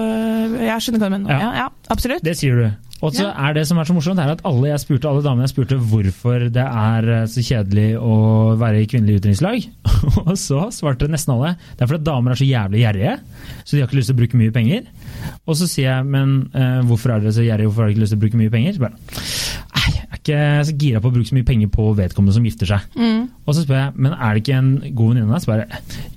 Jeg 0.55 0.81
skjønner 0.85 0.99
hva 1.03 1.09
du 1.11 1.15
mener. 1.17 1.29
Ja, 1.31 1.51
ja, 1.65 1.67
absolutt. 1.89 2.23
Det 2.23 2.37
sier 2.39 2.55
du. 2.55 2.71
Og 3.03 3.11
så 3.11 3.27
er 3.27 3.55
det 3.57 3.65
som 3.67 3.77
er 3.77 3.87
så 3.87 3.93
morsomt, 3.95 4.19
er 4.23 4.31
at 4.31 4.43
alle 4.47 4.69
jeg 4.69 4.81
spurte, 4.85 5.09
alle 5.09 5.23
damene 5.25 5.43
jeg 5.45 5.51
spurte 5.51 5.77
hvorfor 5.91 6.45
det 6.53 6.63
er 6.63 7.09
eh, 7.11 7.25
så 7.29 7.43
kjedelig 7.43 7.89
å 7.99 8.15
være 8.59 8.81
i 8.81 8.87
kvinnelig 8.89 9.19
utenrikslag, 9.19 9.65
Og 10.25 10.35
så 10.39 10.67
svarte 10.73 11.09
nesten 11.11 11.33
alle 11.35 11.55
det 11.75 11.83
er 11.83 11.89
fordi 11.89 12.05
damer 12.07 12.33
er 12.33 12.39
så 12.39 12.47
jævlig 12.47 12.83
gjerrige, 12.83 13.15
så 13.63 13.75
de 13.75 13.81
har 13.81 13.89
ikke 13.89 13.99
lyst 13.99 14.11
til 14.11 14.15
å 14.15 14.21
bruke 14.21 14.39
mye 14.39 14.53
penger. 14.55 14.87
Og 15.45 15.57
så 15.59 15.67
sier 15.69 15.89
jeg 15.89 16.07
men 16.15 16.35
eh, 16.55 16.79
hvorfor 16.87 17.13
er 17.13 17.23
dere 17.23 17.35
så 17.35 17.45
gjerrige, 17.45 17.69
hvorfor 17.69 17.85
har 17.85 17.89
dere 17.89 17.97
ikke 17.97 18.05
lyst 18.05 18.15
til 18.15 18.21
å 18.21 18.23
bruke 18.25 18.41
mye 18.41 18.53
penger? 18.53 18.77
Så 18.77 18.85
bare, 18.85 19.25
jeg 19.75 20.05
er 20.05 20.21
ikke 20.21 20.39
så 20.69 20.77
gira 20.85 21.01
på 21.03 21.11
å 21.11 21.15
bruke 21.17 21.29
så 21.29 21.37
mye 21.37 21.47
penger 21.47 21.73
på 21.73 21.89
vedkommende 21.99 22.37
som 22.37 22.47
gifter 22.47 22.71
seg. 22.71 22.87
Mm. 22.95 23.27
Og 23.45 23.51
så 23.51 23.65
spør 23.65 23.81
jeg 23.81 24.05
men 24.07 24.15
er 24.15 24.31
det 24.31 24.43
ikke 24.45 24.61
en 24.61 24.71
god 24.87 25.11
venninne 25.11 25.27
av 25.27 25.35
deg? 25.35 25.43
Så 25.43 25.51
bare 25.51 25.67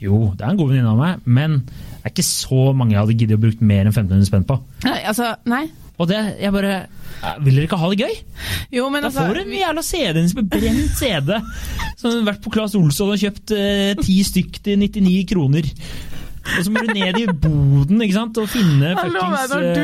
jo, 0.05 0.23
det 0.39 0.47
er 0.47 0.55
en 0.55 0.63
god 0.63 0.73
venninne 0.73 0.95
av 0.95 1.03
meg, 1.03 1.27
men 1.27 1.59
det 1.67 2.07
er 2.07 2.15
ikke 2.15 2.29
så 2.31 2.71
mange 2.79 2.95
jeg 2.95 3.03
hadde 3.03 3.19
giddet 3.19 3.41
å 3.41 3.43
bruke 3.43 3.69
mer 3.73 3.85
enn 3.85 3.93
1500 3.93 4.31
spenn 4.31 4.49
på. 4.49 4.61
Nei, 4.87 4.99
altså, 5.11 5.35
nei. 5.51 5.67
Og 5.99 6.07
det, 6.11 6.19
jeg 6.39 6.55
bare 6.55 6.75
eh, 6.87 7.39
Vil 7.43 7.57
dere 7.59 7.67
ikke 7.67 7.79
ha 7.81 7.89
det 7.91 8.05
gøy? 8.07 8.19
Jo, 8.77 8.87
men 8.93 9.03
Da 9.03 9.11
altså 9.11 9.25
får 9.27 9.39
du 9.39 9.43
en 9.43 9.57
jævla 9.59 9.83
CD, 9.83 10.21
en 10.23 10.51
brent 10.53 10.95
CD. 10.99 11.33
Som 11.99 12.13
har 12.13 12.29
vært 12.33 12.45
på 12.45 12.53
Claes 12.55 12.77
Olsson 12.79 13.11
og 13.15 13.19
kjøpt 13.23 13.55
eh, 13.57 13.99
ti 14.03 14.21
stykk 14.27 14.61
til 14.65 14.79
99 14.85 15.19
kroner. 15.33 15.69
Og 16.49 16.65
så 16.65 16.73
må 16.73 16.81
du 16.87 16.95
ned 16.95 17.19
i 17.21 17.27
boden 17.29 18.01
ikke 18.05 18.17
sant, 18.17 18.39
og 18.41 18.49
finne 18.49 18.95
fuckings 18.97 19.55
eh, 19.59 19.81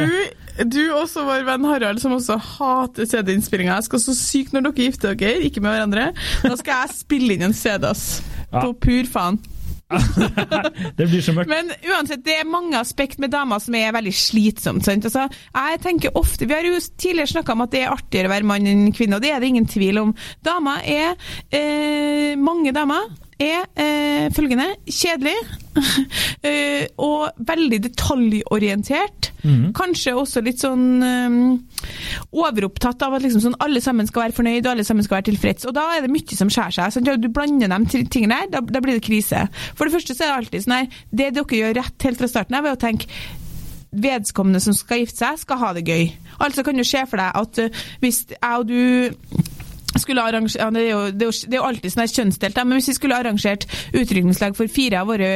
du, 0.62 0.68
du 0.70 0.80
også 0.96 1.26
vår 1.26 1.42
venn 1.48 1.66
Harald, 1.68 2.00
som 2.00 2.14
også 2.16 2.38
hater 2.40 3.08
CD-innspillinga. 3.10 3.74
Jeg 3.80 3.88
skal 3.90 4.04
så 4.06 4.14
sykt 4.16 4.54
når 4.54 4.68
dere 4.70 4.86
gifter 4.86 5.18
dere, 5.18 5.42
ikke 5.44 5.60
med 5.64 5.74
hverandre. 5.74 6.06
Da 6.44 6.54
skal 6.60 6.84
jeg 6.84 6.96
spille 7.02 7.36
inn 7.36 7.50
en 7.50 7.56
CD, 7.56 7.84
ass. 7.90 8.22
Ja. 8.46 8.62
På 8.62 8.72
pur 8.78 9.10
faen. 9.10 9.42
Det 10.98 11.06
blir 11.06 11.20
så 11.22 11.34
mørkt. 11.36 11.50
Men 11.50 11.70
uansett, 11.92 12.24
det 12.24 12.38
er 12.40 12.48
mange 12.48 12.78
aspekt 12.78 13.20
med 13.22 13.32
damer 13.34 13.60
som 13.62 13.76
er 13.78 13.92
veldig 13.94 14.14
slitsomt. 14.16 14.88
Altså, 14.88 15.26
jeg 15.28 15.82
tenker 15.84 16.16
ofte, 16.18 16.48
Vi 16.48 16.54
har 16.54 16.66
jo 16.66 16.80
tidligere 16.96 17.34
snakka 17.34 17.52
om 17.52 17.64
at 17.66 17.74
det 17.74 17.84
er 17.84 17.92
artigere 17.94 18.30
å 18.30 18.34
være 18.34 18.48
mann 18.48 18.70
enn 18.70 18.94
kvinne, 18.96 19.18
og 19.18 19.24
det 19.24 19.34
er 19.34 19.42
det 19.42 19.52
ingen 19.52 19.68
tvil 19.70 20.00
om. 20.00 20.14
Damer 20.44 20.84
er 20.84 21.14
eh, 21.52 22.34
Mange 22.40 22.72
damer 22.74 23.12
er 23.42 23.64
eh, 23.80 24.28
følgende 24.34 24.66
kjedelig 24.86 25.34
eh, 26.48 26.86
og 27.02 27.44
veldig 27.48 27.80
detaljorientert. 27.88 29.30
Mm. 29.44 29.72
Kanskje 29.76 30.14
også 30.16 30.40
litt 30.44 30.62
sånn 30.62 30.84
um, 31.04 31.38
overopptatt 32.32 33.02
av 33.04 33.16
at 33.18 33.24
liksom 33.26 33.42
sånn, 33.44 33.58
alle 33.64 33.82
sammen 33.84 34.08
skal 34.08 34.26
være 34.26 34.36
fornøyd 34.38 34.64
og 34.64 34.72
alle 34.72 34.86
sammen 34.86 35.04
skal 35.04 35.18
være 35.18 35.28
tilfreds. 35.32 35.66
Og 35.68 35.74
da 35.76 35.88
er 35.96 36.04
det 36.06 36.12
mye 36.14 36.38
som 36.38 36.52
skjærer 36.52 36.78
seg. 36.78 36.94
Sant? 36.96 37.10
Du 37.20 37.30
blander 37.34 37.70
de 37.74 37.80
ti- 37.92 38.04
tingene 38.18 38.44
der, 38.44 38.52
da, 38.56 38.64
da 38.78 38.84
blir 38.84 38.98
det 38.98 39.06
krise. 39.06 39.46
For 39.74 39.86
det 39.88 39.96
første 39.98 40.16
så 40.16 40.24
er 40.24 40.32
det 40.32 40.38
alltid 40.42 40.64
sånn 40.66 40.76
her 40.78 41.00
Det 41.10 41.30
dere 41.36 41.60
gjør 41.60 41.76
rett 41.82 42.06
helt 42.08 42.22
fra 42.22 42.30
starten 42.30 42.58
av, 42.60 42.68
er 42.70 42.78
å 42.78 42.80
tenke 42.80 43.10
vedkommende 43.94 44.58
som 44.62 44.74
skal 44.74 45.04
gifte 45.04 45.20
seg, 45.22 45.36
skal 45.44 45.60
ha 45.60 45.68
det 45.76 45.84
gøy. 45.86 46.08
Altså 46.42 46.64
kan 46.66 46.74
du 46.74 46.82
se 46.86 47.04
for 47.06 47.20
deg 47.20 47.36
at 47.38 47.60
eh, 47.62 47.82
hvis 48.02 48.24
jeg 48.32 48.40
og 48.58 48.64
du 48.66 49.53
ja, 49.94 50.70
det, 50.70 50.82
er 50.82 50.90
jo, 50.90 51.00
det, 51.10 51.22
er 51.22 51.30
jo, 51.30 51.32
det 51.46 51.54
er 51.54 51.60
jo 51.60 51.66
alltid 51.68 51.94
sånn 51.94 52.04
her 52.04 52.14
kjønnsdelt, 52.14 52.60
men 52.64 52.78
hvis 52.80 52.90
vi 52.90 52.96
skulle 52.98 53.18
arrangert 53.18 53.66
utrykningslag 53.94 54.56
for 54.58 54.70
fire 54.72 55.02
av 55.02 55.10
våre 55.12 55.30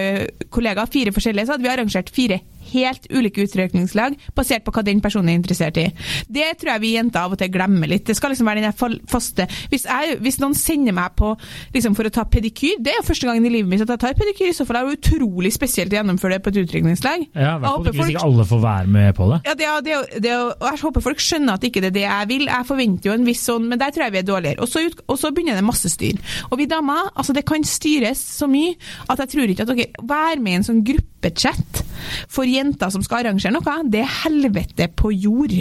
kollegaer, 0.54 0.90
fire 0.92 1.14
forskjellige, 1.14 1.46
så 1.48 1.56
hadde 1.56 1.66
vi 1.66 1.74
arrangert 1.74 2.12
fire 2.14 2.40
helt 2.72 3.06
ulike 3.10 3.44
utrykningslag 3.46 4.16
basert 4.36 4.64
på 4.66 4.72
hva 4.74 4.82
den 4.86 5.00
personen 5.04 5.32
er 5.32 5.38
interessert 5.40 5.76
i. 5.80 5.86
Det 6.28 6.48
tror 6.60 6.72
jeg 6.74 6.82
vi 6.84 6.92
jenter 6.96 7.20
av 7.26 7.34
og 7.34 7.40
til 7.40 7.50
glemmer 7.54 7.88
litt. 7.90 8.04
Det 8.08 8.16
skal 8.18 8.32
liksom 8.34 8.48
være 8.48 8.64
den 8.66 8.98
faste 9.08 9.46
Hvis, 9.72 9.84
jeg, 9.88 10.18
hvis 10.24 10.38
noen 10.42 10.54
sender 10.58 10.94
meg 10.96 11.14
på 11.18 11.32
liksom 11.74 11.96
for 11.98 12.08
å 12.08 12.12
ta 12.14 12.24
pedikyr, 12.28 12.78
det 12.82 12.92
er 12.92 13.00
jo 13.00 13.06
første 13.08 13.28
gangen 13.28 13.46
i 13.48 13.52
livet 13.52 13.70
mitt 13.70 13.82
at 13.84 13.92
jeg 13.94 14.02
tar 14.04 14.16
pedikyr, 14.18 14.50
i 14.52 14.56
så 14.56 14.66
fall 14.68 14.80
er 14.82 14.88
det 14.90 14.98
utrolig 15.00 15.52
spesielt 15.54 15.92
å 15.92 15.98
gjennomføre 16.00 16.36
det 16.38 16.42
på 16.44 16.52
et 16.52 16.60
utrykningslag. 16.64 17.26
Ja, 17.34 17.56
hvert 17.58 17.68
fall 17.68 17.88
hvis 17.98 18.12
ikke 18.14 18.24
alle 18.28 18.46
får 18.48 18.62
være 18.64 18.92
med 18.98 19.14
på 19.18 19.28
det. 19.32 19.40
Ja, 19.48 19.54
det, 19.58 19.68
er- 19.68 19.82
det, 19.88 19.92
er- 19.98 20.20
det, 20.26 20.32
er- 20.34 20.52
og 20.58 20.66
Jeg 20.68 20.82
håper 20.84 21.04
folk 21.08 21.22
skjønner 21.24 21.58
at 21.58 21.64
ikke 21.68 21.82
det 21.84 21.90
er 21.92 21.96
det 21.98 22.04
jeg 22.06 22.28
vil. 22.32 22.46
Jeg 22.50 22.68
forventer 22.68 23.10
jo 23.10 23.16
en 23.18 23.26
viss 23.28 23.42
sånn, 23.48 23.68
men 23.70 23.80
der 23.80 23.90
tror 23.94 24.06
jeg 24.08 24.14
vi 24.16 24.20
er 24.22 24.28
dårligere. 24.28 24.62
Og 24.64 24.68
så, 24.70 24.82
ut, 24.86 25.00
og 25.08 25.18
så 25.20 25.30
begynner 25.34 25.58
det 25.58 25.64
masse 25.66 25.90
styr. 25.92 26.18
Og 26.50 26.58
vi 26.60 26.66
damer, 26.70 27.08
altså 27.14 27.34
det 27.36 27.44
kan 27.48 27.64
styres 27.66 28.20
så 28.38 28.48
mye 28.50 28.74
at 29.08 29.22
jeg 29.24 29.32
tror 29.34 29.52
ikke 29.54 29.66
at 29.66 29.72
dere 29.74 29.86
Vær 30.08 30.40
med 30.40 30.52
i 30.52 30.56
en 30.60 30.64
sånn 30.66 30.80
gruppechat 31.18 31.82
for 32.30 32.44
jenter 32.46 32.90
som 32.90 33.02
skal 33.02 33.24
arrangere 33.24 33.52
noe. 33.54 33.82
Det 33.90 34.00
er 34.04 34.12
helvete 34.24 34.88
på 34.96 35.12
jord. 35.14 35.52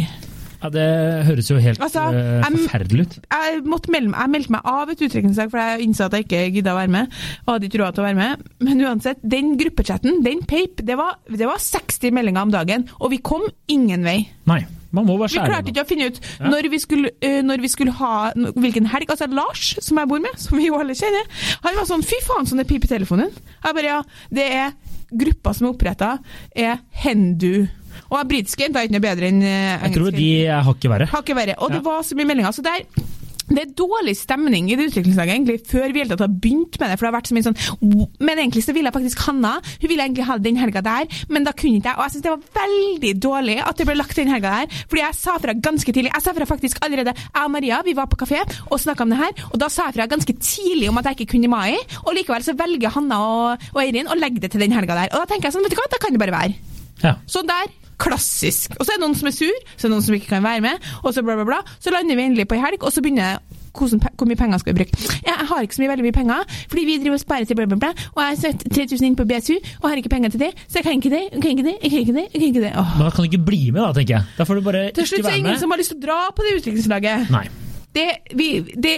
Ja, 0.57 0.69
Det 0.73 1.25
høres 1.27 1.49
jo 1.51 1.57
helt 1.61 1.79
Altså, 1.79 2.01
eh, 2.11 2.41
jeg- 2.41 2.67
forferdelig 2.67 3.01
ut. 3.01 3.19
Jeg, 3.29 3.61
melde, 3.63 4.11
jeg 4.17 4.29
meldte 4.29 4.49
meg 4.49 4.61
av 4.65 4.89
et 4.89 4.97
utdrikningslag, 4.97 5.51
for 5.51 5.59
jeg 5.59 5.81
innså 5.87 6.05
at 6.05 6.11
jeg 6.13 6.25
ikke 6.25 6.53
gidda 6.55 6.71
å 6.73 6.79
være 6.81 6.89
med. 6.89 7.11
Og 7.47 7.53
hadde 7.53 7.69
ikke 7.69 7.79
råd 7.85 7.93
til 7.93 8.03
å 8.03 8.07
være 8.07 8.15
med. 8.15 8.43
Men 8.59 8.79
uansett, 8.81 9.17
den 9.21 9.55
gruppechatten, 9.57 10.23
den 10.23 10.41
peip, 10.41 10.77
det 10.83 10.97
var, 10.97 11.17
det 11.29 11.45
var 11.45 11.57
60 11.59 12.09
meldinger 12.11 12.41
om 12.41 12.51
dagen. 12.51 12.89
Og 12.99 13.11
vi 13.11 13.17
kom 13.19 13.43
ingen 13.67 14.03
vei. 14.03 14.29
Nei, 14.47 14.65
Vi 14.91 15.03
klarte 15.37 15.67
ikke 15.69 15.83
å 15.83 15.87
finne 15.87 16.07
ut 16.07 16.19
Ja. 16.39 16.49
når, 16.49 16.69
vi 16.71 16.77
skulle, 16.79 17.11
eh, 17.21 17.41
når 17.43 17.61
vi 17.61 17.67
skulle 17.67 17.91
ha 17.91 18.31
hvilken 18.33 18.87
helg. 18.87 19.05
Altså 19.09 19.31
Lars, 19.31 19.75
som 19.79 19.97
jeg 19.97 20.07
bor 20.07 20.19
med, 20.19 20.31
som 20.39 20.57
vi 20.57 20.65
jo 20.67 20.79
alle 20.79 20.95
kjenner, 20.95 21.23
han 21.61 21.75
var 21.75 21.85
sånn 21.85 22.03
Fy 22.03 22.15
faen, 22.25 22.47
sånn 22.47 22.59
er 22.61 22.63
pipetelefonen. 22.63 23.29
Jeg 23.63 23.75
bare 23.75 23.83
ja, 23.83 24.01
det 24.31 24.51
er 24.51 24.73
gruppa 25.11 25.53
som 25.55 25.67
er 25.67 25.73
oppretta, 25.73 26.13
er 26.55 26.81
Hendu. 27.03 27.67
Og 28.07 28.29
britiske 28.29 28.63
jenter 28.63 28.81
er 28.81 28.87
ikke 28.87 28.97
noe 28.97 29.05
bedre 29.07 29.29
enn 29.31 29.41
engelske. 29.41 29.87
Jeg 29.87 29.95
tror 29.97 30.15
de 30.15 30.27
er 30.45 30.65
hakket 30.67 30.91
verre. 30.93 31.07
Har 31.11 31.23
ikke 31.25 31.37
verre. 31.37 31.55
Og 31.63 31.73
det 31.73 31.83
var 31.85 32.03
så 32.05 32.17
mye 32.17 32.29
meldinger. 32.29 32.55
Så 32.55 32.63
der, 32.65 32.85
det 33.48 33.62
er 33.63 33.74
dårlig 33.80 34.16
stemning 34.20 34.68
i 34.72 34.75
det 34.75 34.89
utviklingslaget 34.89 35.34
egentlig, 35.34 35.62
før 35.70 35.94
vi 35.96 36.04
har 36.04 36.24
begynt 36.27 36.80
med 36.82 36.92
det. 36.92 36.98
For 36.98 37.06
det 37.06 37.10
har 37.10 37.16
vært 37.16 37.30
så 37.30 37.38
mye 37.38 37.46
sånn 37.46 37.60
Men 38.20 38.42
egentlig 38.42 38.63
så 38.66 38.75
ville 38.75 38.89
jeg 38.92 38.98
faktisk 38.98 39.24
Hanna. 39.27 39.54
Hun 39.82 39.88
ville 39.88 40.04
egentlig 40.04 40.27
ha 40.27 40.38
den 40.42 40.60
helga 40.60 40.84
der, 40.84 41.08
men 41.32 41.48
da 41.48 41.54
kunne 41.56 41.80
ikke 41.80 41.94
jeg. 41.94 41.98
Og 41.98 42.04
jeg 42.06 42.16
syns 42.16 42.25
det 42.25 42.34
var 42.34 42.44
veldig 42.60 43.13
dårlig 43.24 43.58
at 43.63 43.80
det 43.80 43.88
ble 43.88 43.98
lagt 43.98 44.20
den 44.20 44.32
helga 44.34 44.54
der. 44.60 44.77
Fordi 44.92 45.04
jeg 45.04 45.20
sa 45.20 45.38
fra 45.44 45.56
ganske 45.70 45.96
tidlig. 45.96 46.12
Jeg 46.13 46.25
sa 46.25 46.36
fra 46.36 46.50
faktisk 46.50 46.84
allerede 46.86 47.16
Jeg 47.16 47.44
og 47.44 47.54
Maria 47.54 47.82
vi 47.88 47.96
var 47.98 48.10
på 48.12 48.20
kafé 48.20 48.44
og 48.44 48.80
snakka 48.82 49.06
om 49.06 49.13
det 49.13 49.20
her, 49.22 49.34
og 49.51 49.60
da 49.62 49.70
sa 49.72 49.88
jeg 49.88 49.98
fra 49.98 50.10
ganske 50.12 50.34
tidlig 50.42 50.89
om 50.92 51.00
at 51.00 51.08
jeg 51.10 51.22
ikke 51.22 51.34
kunne 51.38 51.51
mai. 51.51 51.77
Og 52.06 52.16
likevel 52.18 52.44
så 52.44 52.56
velger 52.58 52.94
Hanna 52.98 53.22
og, 53.24 53.68
og 53.74 53.84
Eirin 53.84 54.12
å 54.12 54.18
legge 54.20 54.44
det 54.44 54.51
til 54.54 54.63
den 54.63 54.75
helga 54.75 54.98
der. 54.98 55.13
Og 55.13 55.24
da 55.24 55.30
tenker 55.30 55.50
jeg 55.50 55.58
sånn, 55.58 55.68
vet 55.68 55.75
du 55.75 55.80
hva, 55.80 55.88
da 55.92 56.01
kan 56.04 56.16
det 56.16 56.24
bare 56.24 56.36
være. 56.36 56.58
Ja. 57.04 57.18
Sånn 57.30 57.50
der. 57.50 57.70
Klassisk. 57.98 58.77
Og 58.77 58.86
så 58.86 58.94
er 58.94 59.00
det 59.00 59.06
noen 59.06 59.18
som 59.18 59.30
er 59.30 59.36
sur, 59.36 59.62
så 59.75 59.86
er 59.86 59.89
det 59.89 59.96
noen 59.96 60.06
som 60.06 60.18
ikke 60.18 60.32
kan 60.36 60.46
være 60.46 60.63
med, 60.66 60.89
og 61.04 61.13
så 61.13 61.24
bla, 61.25 61.38
bla, 61.39 61.48
bla. 61.48 61.62
Så 61.82 61.94
lander 61.94 62.20
vi 62.20 62.27
endelig 62.30 62.48
på 62.50 62.58
ei 62.58 62.63
helg, 62.63 62.84
og 62.86 62.94
så 62.94 63.01
begynner 63.01 63.39
hvordan, 63.77 64.01
hvor 64.18 64.25
mye 64.25 64.39
penger 64.39 64.58
skal 64.58 64.74
vi 64.74 64.77
bruke? 64.80 65.01
Ja, 65.27 65.36
jeg 65.38 65.48
har 65.51 65.62
ikke 65.62 65.75
så 65.77 65.84
mye 65.84 65.92
veldig 65.92 66.06
mye 66.08 66.16
penger, 66.16 66.56
fordi 66.72 66.86
vi 66.88 66.96
driver 67.01 67.18
og 67.18 67.22
sparer 67.22 67.46
til 67.46 67.60
bla, 67.60 67.68
bla, 67.70 67.77
bla, 67.84 67.92
og 68.16 68.24
jeg 68.24 68.32
har 68.32 68.39
satt 68.42 68.66
3000 68.74 69.06
inn 69.10 69.20
på 69.20 69.27
BSU, 69.30 69.54
og 69.82 69.89
har 69.89 70.01
ikke 70.01 70.13
penger 70.13 70.34
til 70.34 70.44
det, 70.48 70.51
så 70.66 70.80
jeg 70.80 70.88
kan 70.88 70.98
ikke 70.98 71.13
det, 71.13 71.24
jeg 71.34 71.42
kan 71.44 71.54
ikke 71.54 71.68
det, 71.70 71.75
jeg 71.84 71.92
kan 71.92 72.00
ikke 72.06 72.18
det, 72.18 72.25
jeg 72.34 72.42
kan 72.42 72.50
ikke 72.50 72.66
det. 72.66 72.74
Åh. 72.74 72.98
Men 72.98 73.06
da 73.06 73.13
kan 73.13 73.22
du 73.22 73.30
ikke 73.30 73.46
bli 73.51 73.62
med, 73.70 73.82
da, 73.84 73.94
tenker 74.00 74.18
jeg. 74.18 74.34
Da 74.39 74.50
får 74.50 74.60
du 74.60 74.68
bare 74.72 74.84
Til 74.98 75.10
slutt 75.13 75.25
er 75.25 75.30
det 75.30 75.39
ingen 75.44 75.62
som 75.62 75.74
har 75.74 75.82
lyst 75.84 75.94
til 75.94 76.01
å 76.01 76.06
dra 76.08 76.20
på 76.34 76.48
det 76.48 76.58
utviklingslaget. 76.62 77.32
Nei. 77.34 77.46
Det, 77.96 78.03
vi, 78.36 78.62
det, 78.84 78.96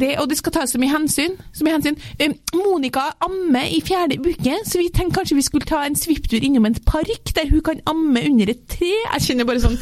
det, 0.00 0.10
og 0.20 0.28
det 0.30 0.36
skal 0.38 0.52
tas 0.54 0.70
så 0.70 0.78
mye 0.78 0.92
hensyn. 0.92 1.32
Så 1.56 1.64
mye 1.66 1.74
hensyn. 1.74 1.96
Um, 2.22 2.34
Monica 2.54 3.08
ammer 3.24 3.66
i 3.72 3.80
fjerde 3.82 4.18
uke, 4.22 4.58
så 4.68 4.78
vi 4.78 4.90
tenkte 4.94 5.16
kanskje 5.18 5.38
vi 5.38 5.42
skulle 5.42 5.66
ta 5.66 5.80
en 5.88 5.96
svipptur 5.98 6.38
innom 6.44 6.68
en 6.68 6.76
park 6.86 7.32
der 7.34 7.50
hun 7.50 7.64
kan 7.66 7.80
amme 7.90 8.22
under 8.30 8.52
et 8.52 8.62
tre. 8.70 8.92
Jeg 9.16 9.24
kjenner 9.26 9.48
bare 9.48 9.64
sånn 9.64 9.74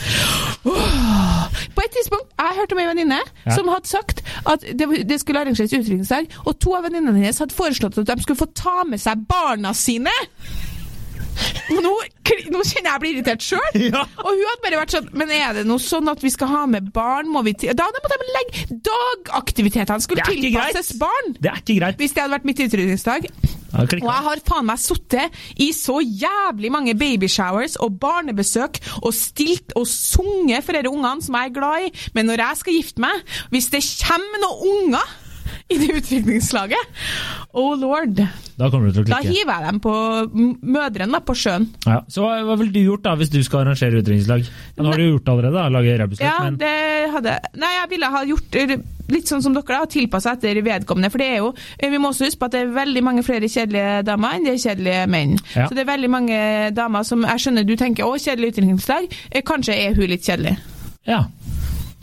åh. 0.64 1.60
På 1.74 1.84
et 1.84 1.92
tidspunkt 1.98 2.30
jeg 2.38 2.56
hørte 2.60 2.76
om 2.76 2.80
ei 2.84 2.88
venninne 2.88 3.20
Ja. 3.44 3.54
som 3.58 3.68
hadde 3.68 3.88
sagt 3.90 4.22
at 4.48 4.62
det, 4.72 4.86
det 5.08 5.18
skulle 5.20 5.42
arrangeres 5.42 5.72
utviklingsdag, 5.74 6.30
og 6.46 6.56
to 6.62 6.72
av 6.78 6.86
venninnene 6.86 7.18
hennes 7.20 7.38
hadde 7.42 7.54
foreslått 7.56 7.98
at 8.00 8.08
de 8.08 8.22
skulle 8.24 8.40
få 8.40 8.48
ta 8.56 8.84
med 8.88 9.02
seg 9.02 9.26
barna 9.28 9.74
sine. 9.76 10.12
Nå, 11.74 11.92
nå 12.52 12.60
kjenner 12.64 12.88
jeg 12.88 12.94
jeg 12.94 13.02
blir 13.02 13.16
irritert 13.16 13.44
sjøl. 13.44 13.80
Ja. 13.84 14.04
Og 14.22 14.30
hun 14.30 14.42
hadde 14.48 14.62
bare 14.64 14.78
vært 14.80 14.94
sånn 14.94 15.08
Men 15.18 15.30
er 15.34 15.58
det 15.58 15.64
noe 15.68 15.82
sånn 15.82 16.08
at 16.10 16.22
vi 16.24 16.30
skal 16.32 16.48
ha 16.50 16.62
med 16.70 16.88
barn? 16.94 17.28
Må 17.30 17.42
vi 17.46 17.52
til 17.58 17.74
Da 17.76 17.86
måtte 17.92 18.18
de 18.20 18.28
legge 18.36 18.78
Dagaktivitetene 18.86 20.04
skulle 20.04 20.24
tilpasses 20.28 20.94
barn! 21.00 21.34
Det 21.36 21.50
er 21.50 21.60
ikke 21.60 21.78
greit. 21.80 22.00
Hvis 22.00 22.14
det 22.16 22.24
hadde 22.24 22.36
vært 22.36 22.48
mitt 22.48 22.62
utrydningsdag. 22.64 23.28
Og 23.74 23.94
jeg 23.98 24.24
har 24.28 24.42
faen 24.46 24.68
meg 24.68 24.80
sittet 24.80 25.34
i 25.60 25.70
så 25.74 25.98
jævlig 26.00 26.70
mange 26.72 26.94
babyshowers 26.98 27.74
og 27.82 27.98
barnebesøk 28.02 28.78
og 29.02 29.10
stilt 29.16 29.74
og 29.78 29.88
sunget 29.90 30.62
for 30.66 30.78
disse 30.78 30.92
ungene 30.92 31.26
som 31.26 31.38
jeg 31.38 31.50
er 31.50 31.56
glad 31.58 31.88
i, 31.88 31.90
men 32.14 32.30
når 32.30 32.44
jeg 32.44 32.60
skal 32.62 32.78
gifte 32.78 33.04
meg, 33.04 33.34
hvis 33.50 33.70
det 33.74 33.82
kommer 34.04 34.44
noen 34.44 34.70
unger 34.94 35.14
i 35.72 35.78
det 35.80 35.90
utviklingslaget 35.98 36.94
Oh 37.54 37.74
lord. 37.78 38.18
Da 38.58 38.66
kommer 38.70 38.90
du 38.90 38.96
til 38.96 39.04
å 39.04 39.08
Da 39.12 39.20
hiver 39.22 39.60
jeg 39.62 39.66
dem 39.68 39.78
på 39.82 39.92
mødrene 40.74 41.20
på 41.26 41.34
sjøen. 41.38 41.68
Ja. 41.86 42.00
Så 42.10 42.24
hva, 42.24 42.40
hva 42.48 42.56
ville 42.58 42.74
du 42.74 42.80
gjort 42.82 43.04
da, 43.06 43.12
hvis 43.18 43.30
du 43.30 43.38
skal 43.46 43.62
arrangere 43.64 44.00
utdrikningslag? 44.00 44.48
Nå 44.78 44.88
har 44.90 44.98
du 44.98 45.04
gjort 45.06 45.24
det 45.28 45.32
allerede, 45.34 45.54
da, 45.60 45.68
lage 45.74 45.94
rebuslag, 46.00 46.26
Ja, 46.26 46.36
men 46.44 46.58
det 46.58 46.72
hadde 47.14 47.36
Nei, 47.62 47.70
jeg 47.78 47.90
ville 47.94 48.10
ha 48.14 48.24
gjort 48.26 48.58
litt 49.14 49.28
sånn 49.30 49.42
som 49.44 49.54
dere, 49.54 49.66
da, 49.78 49.86
tilpassa 49.90 50.32
etter 50.34 50.58
vedkommende. 50.64 51.10
For 51.12 51.22
det 51.22 51.28
er 51.34 51.42
jo 51.42 51.52
eh, 51.78 51.90
Vi 51.92 51.98
må 52.00 52.10
også 52.10 52.26
huske 52.28 52.40
på 52.42 52.48
at 52.48 52.56
det 52.56 52.62
er 52.64 52.74
veldig 52.74 53.02
mange 53.06 53.22
flere 53.26 53.50
kjedelige 53.52 54.02
damer 54.08 54.34
enn 54.38 54.48
det 54.48 54.56
er 54.56 54.62
kjedelige 54.64 55.06
menn. 55.14 55.36
Ja. 55.54 55.68
Så 55.68 55.76
det 55.78 55.84
er 55.84 55.90
veldig 55.92 56.10
mange 56.14 56.38
damer 56.74 57.06
som 57.06 57.22
Jeg 57.28 57.44
skjønner 57.46 57.66
du 57.68 57.74
tenker 57.80 58.08
å, 58.08 58.16
kjedelig 58.18 58.54
utdrikningslag. 58.54 59.10
Eh, 59.30 59.44
Kanskje 59.46 59.78
er 59.78 59.94
hun 59.98 60.10
litt 60.10 60.26
kjedelig. 60.26 60.56
ja. 61.06 61.22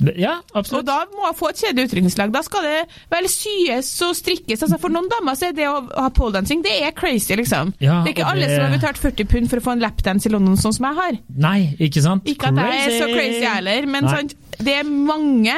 Det- 0.01 0.15
absolutt. 0.55 0.79
Og 0.81 0.85
da 0.85 1.05
må 1.13 1.27
jeg 1.29 1.37
få 1.37 1.49
et 1.49 1.61
kjedelig 1.61 1.85
utrykningslag. 1.89 2.31
Da 2.33 2.41
skal 2.41 2.61
det 2.63 2.79
vel 3.11 3.27
syes 3.29 3.91
og 4.01 4.15
strikkes. 4.17 4.63
Altså 4.65 4.79
For 4.81 4.89
noen 4.89 5.09
damer 5.09 5.35
så 5.37 5.49
er 5.49 5.53
det 5.53 5.67
å 5.69 5.87
ha 5.95 6.09
poledancing 6.09 6.63
det 6.63 6.73
er 6.81 6.91
crazy, 6.91 7.35
liksom. 7.35 7.73
Ja, 7.79 8.01
det 8.03 8.11
er 8.11 8.15
ikke 8.23 8.29
alle 8.31 8.47
det- 8.47 8.57
som 8.57 8.65
har 8.71 8.77
betalt 8.79 8.97
40 8.97 9.25
pund 9.29 9.49
for 9.49 9.57
å 9.57 9.61
få 9.61 9.71
en 9.73 9.79
lapdance 9.79 10.25
i 10.25 10.31
London, 10.31 10.55
sånn 10.57 10.73
som 10.73 10.85
jeg 10.89 10.95
har. 10.95 11.17
Nei, 11.37 11.75
ikke 11.79 12.01
sant? 12.01 12.25
Ikke 12.25 12.47
at 12.49 12.55
jeg 12.55 12.87
er 12.87 12.99
så 13.05 13.13
crazy 13.13 13.45
heller, 13.45 13.85
men 13.87 14.07
sant, 14.09 14.33
det 14.57 14.73
er 14.79 14.83
mange. 14.83 15.53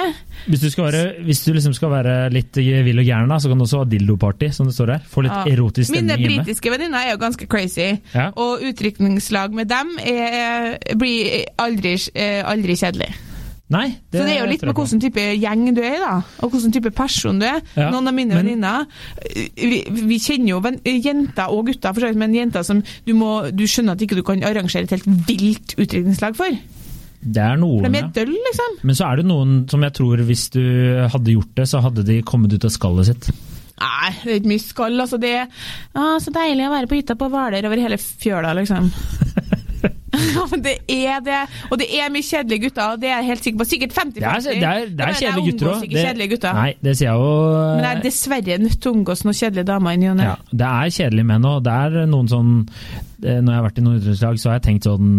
Hvis 0.48 0.60
du, 0.62 0.70
skal 0.70 0.86
være, 0.92 1.24
hvis 1.24 1.44
du 1.46 1.54
liksom 1.54 1.74
skal 1.74 1.90
være 1.90 2.32
litt 2.34 2.52
vill 2.56 3.00
og 3.00 3.06
gæren, 3.06 3.30
da, 3.30 3.36
så 3.40 3.48
kan 3.50 3.58
du 3.58 3.64
også 3.64 3.78
ha 3.80 3.86
dildoparty, 3.86 4.50
som 4.52 4.66
det 4.68 4.76
står 4.76 4.92
her. 4.98 5.02
Få 5.10 5.24
litt 5.24 5.32
Ja. 5.32 5.46
erotisk 5.56 5.90
Mine 5.92 6.10
stemning 6.10 6.30
hjemme. 6.30 6.44
britiske 6.46 6.70
venninner 6.72 7.00
er 7.08 7.12
jo 7.12 7.18
ganske 7.18 7.48
crazy, 7.48 8.00
Ja. 8.14 8.32
og 8.36 8.60
utrykningslag 8.62 9.52
med 9.54 9.68
dem 9.70 9.98
er, 10.00 10.78
blir 10.96 11.46
aldri, 11.58 11.96
eh, 12.16 12.44
aldri 12.44 12.76
kjedelig. 12.76 13.14
Nei, 13.72 13.88
Så 14.12 14.20
det 14.28 14.34
er 14.36 14.42
jo 14.44 14.50
litt 14.52 14.62
med 14.68 14.76
hvilken 14.76 15.00
type 15.02 15.22
gjeng 15.40 15.62
du 15.74 15.80
er 15.82 15.96
i, 15.96 16.02
da, 16.02 16.18
og 16.44 16.52
hvilken 16.52 16.74
type 16.76 16.92
person 16.94 17.40
du 17.40 17.46
er. 17.48 17.62
Ja, 17.80 17.88
Noen 17.94 18.10
av 18.12 18.14
mine 18.14 18.36
men- 18.36 18.44
venninner 18.44 18.84
eh, 19.24 19.48
vi, 19.56 19.80
vi 20.12 20.20
kjenner 20.22 20.52
jo 20.52 20.60
ven, 20.62 20.78
jenter 20.84 21.50
og 21.50 21.70
gutter, 21.72 21.94
for 21.96 22.04
så 22.04 22.12
vidt, 22.12 22.20
men 22.22 22.36
jenter 22.36 22.66
som 22.68 22.84
du, 22.84 23.14
må, 23.18 23.32
du 23.56 23.64
skjønner 23.66 23.96
at 23.96 24.04
ikke 24.04 24.20
du 24.20 24.24
kan 24.28 24.44
arrangere 24.46 24.84
et 24.86 24.94
helt 24.98 25.08
vilt 25.30 25.74
utdrikningslag 25.80 26.36
for. 26.38 26.60
Det 27.24 27.40
er 27.40 27.56
noen, 27.58 27.88
De 27.88 28.02
er 28.04 28.12
døll, 28.14 28.36
liksom. 28.50 28.78
Men 28.84 29.00
så 29.00 29.08
er 29.08 29.22
det 29.22 29.26
noen 29.32 29.56
som 29.72 29.88
jeg 29.88 29.96
tror 29.96 30.22
hvis 30.28 30.50
du 30.54 30.62
hadde 31.16 31.34
gjort 31.38 31.56
det, 31.56 31.70
så 31.72 31.80
hadde 31.86 32.04
de 32.06 32.20
kommet 32.28 32.52
ut 32.54 32.68
av 32.68 32.74
skallet 32.76 33.10
sitt. 33.14 33.32
Nei, 33.80 34.12
det 34.22 34.30
er 34.30 34.38
ikke 34.42 34.52
mye 34.52 34.62
skall. 34.62 35.00
Altså 35.02 35.18
det 35.24 35.32
er 35.40 35.48
ah, 35.98 36.20
så 36.22 36.32
deilig 36.36 36.68
å 36.68 36.74
være 36.76 36.92
på 36.92 37.00
hytta 37.00 37.16
på 37.20 37.32
Hvaler 37.32 37.66
over 37.66 37.80
hele 37.82 37.98
fjøla, 37.98 38.52
liksom. 38.60 38.92
Ja, 40.34 40.44
men 40.52 40.64
det 40.66 40.74
er 40.90 41.22
det. 41.26 41.40
Og 41.72 41.80
det 41.82 41.88
er 41.98 42.12
mye 42.14 42.26
kjedelige 42.26 42.68
gutter, 42.68 42.98
det 43.02 43.10
er 43.10 43.22
jeg 43.22 43.30
helt 43.32 43.48
sikker 43.48 43.62
på. 43.62 43.68
Sikkert 43.70 43.96
50-50. 43.98 44.14
Det 44.20 44.26
er, 44.26 44.44
det 44.44 44.68
er, 44.70 44.92
det 44.98 45.08
er 45.08 45.18
kjedelige 45.20 45.52
gutter 45.52 45.72
òg. 45.74 45.88
Kjedelige 45.94 46.34
gutter. 46.36 46.60
Nei, 46.60 46.70
det 46.86 46.94
sier 47.00 47.10
jeg 47.10 47.24
jo. 47.24 47.32
Men 47.64 47.88
jeg 47.88 47.98
er 47.98 48.04
dessverre 48.08 48.60
nødt 48.64 48.78
til 48.80 48.92
å 48.92 48.96
omgås 48.98 49.26
noen 49.28 49.40
kjedelige 49.40 49.70
damer 49.72 49.98
i 49.98 50.02
ny 50.04 50.12
og 50.12 50.20
ne. 50.20 50.30
Ja, 50.30 50.36
det 50.64 50.70
er 50.70 50.94
kjedelige 51.00 51.30
menn 51.34 51.50
òg. 51.50 51.60
Det 51.66 51.80
er 51.88 52.14
noen 52.14 52.32
sånn 52.32 52.54
Når 53.24 53.50
jeg 53.54 53.60
har 53.60 53.66
vært 53.68 53.80
i 53.80 53.84
idrettslag, 53.88 54.40
så 54.42 54.50
har 54.52 54.58
jeg 54.60 54.66
tenkt 54.68 54.88
sånn 54.88 55.12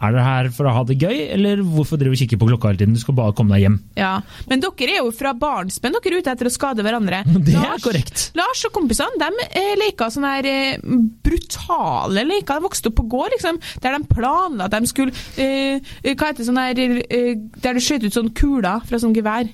Er 0.00 0.14
dere 0.14 0.24
her 0.26 0.48
for 0.54 0.68
å 0.70 0.74
ha 0.76 0.84
det 0.88 0.96
gøy, 1.02 1.16
eller 1.34 1.62
hvorfor 1.66 1.98
driver 2.00 2.14
du 2.14 2.18
og 2.18 2.22
kikker 2.22 2.40
på 2.40 2.48
klokka 2.50 2.70
hele 2.70 2.80
tiden? 2.82 2.94
Du 2.96 3.02
skal 3.02 3.16
bare 3.18 3.34
komme 3.36 3.56
deg 3.56 3.64
hjem. 3.66 3.78
Ja. 3.98 4.12
Men 4.50 4.62
dere 4.64 4.94
er 4.94 5.00
jo 5.02 5.10
fra 5.16 5.32
barnsben, 5.36 5.96
dere 5.96 6.14
er 6.14 6.22
ute 6.22 6.34
etter 6.34 6.48
å 6.50 6.54
skade 6.54 6.84
hverandre. 6.86 7.22
Det 7.46 7.54
er 7.56 7.64
Lars- 7.66 7.84
korrekt. 7.84 8.26
Lars 8.38 8.64
og 8.68 8.74
kompisene 8.76 9.18
de 9.20 9.48
eh, 9.50 9.74
leker 9.80 10.12
sånne 10.14 10.34
her 10.38 10.48
eh, 10.50 10.84
brutale 11.24 12.24
leker. 12.28 12.60
De 12.60 12.66
vokste 12.68 12.90
opp 12.90 12.98
på 13.00 13.06
gård, 13.12 13.34
liksom, 13.36 13.58
der 13.82 13.96
de 13.98 14.08
planla 14.10 14.68
at 14.70 14.76
de 14.76 14.90
skulle 14.90 15.14
eh, 15.40 15.80
eh, 16.02 16.14
Hva 16.14 16.30
heter 16.30 16.42
det 16.42 16.48
sånn 16.48 16.60
her 16.60 16.80
eh, 16.80 17.34
Der 17.62 17.76
du 17.76 17.82
skjøt 17.84 18.06
ut 18.06 18.16
sånn 18.16 18.32
kuler 18.36 18.82
fra 18.88 19.00
sånn 19.02 19.14
gevær. 19.16 19.48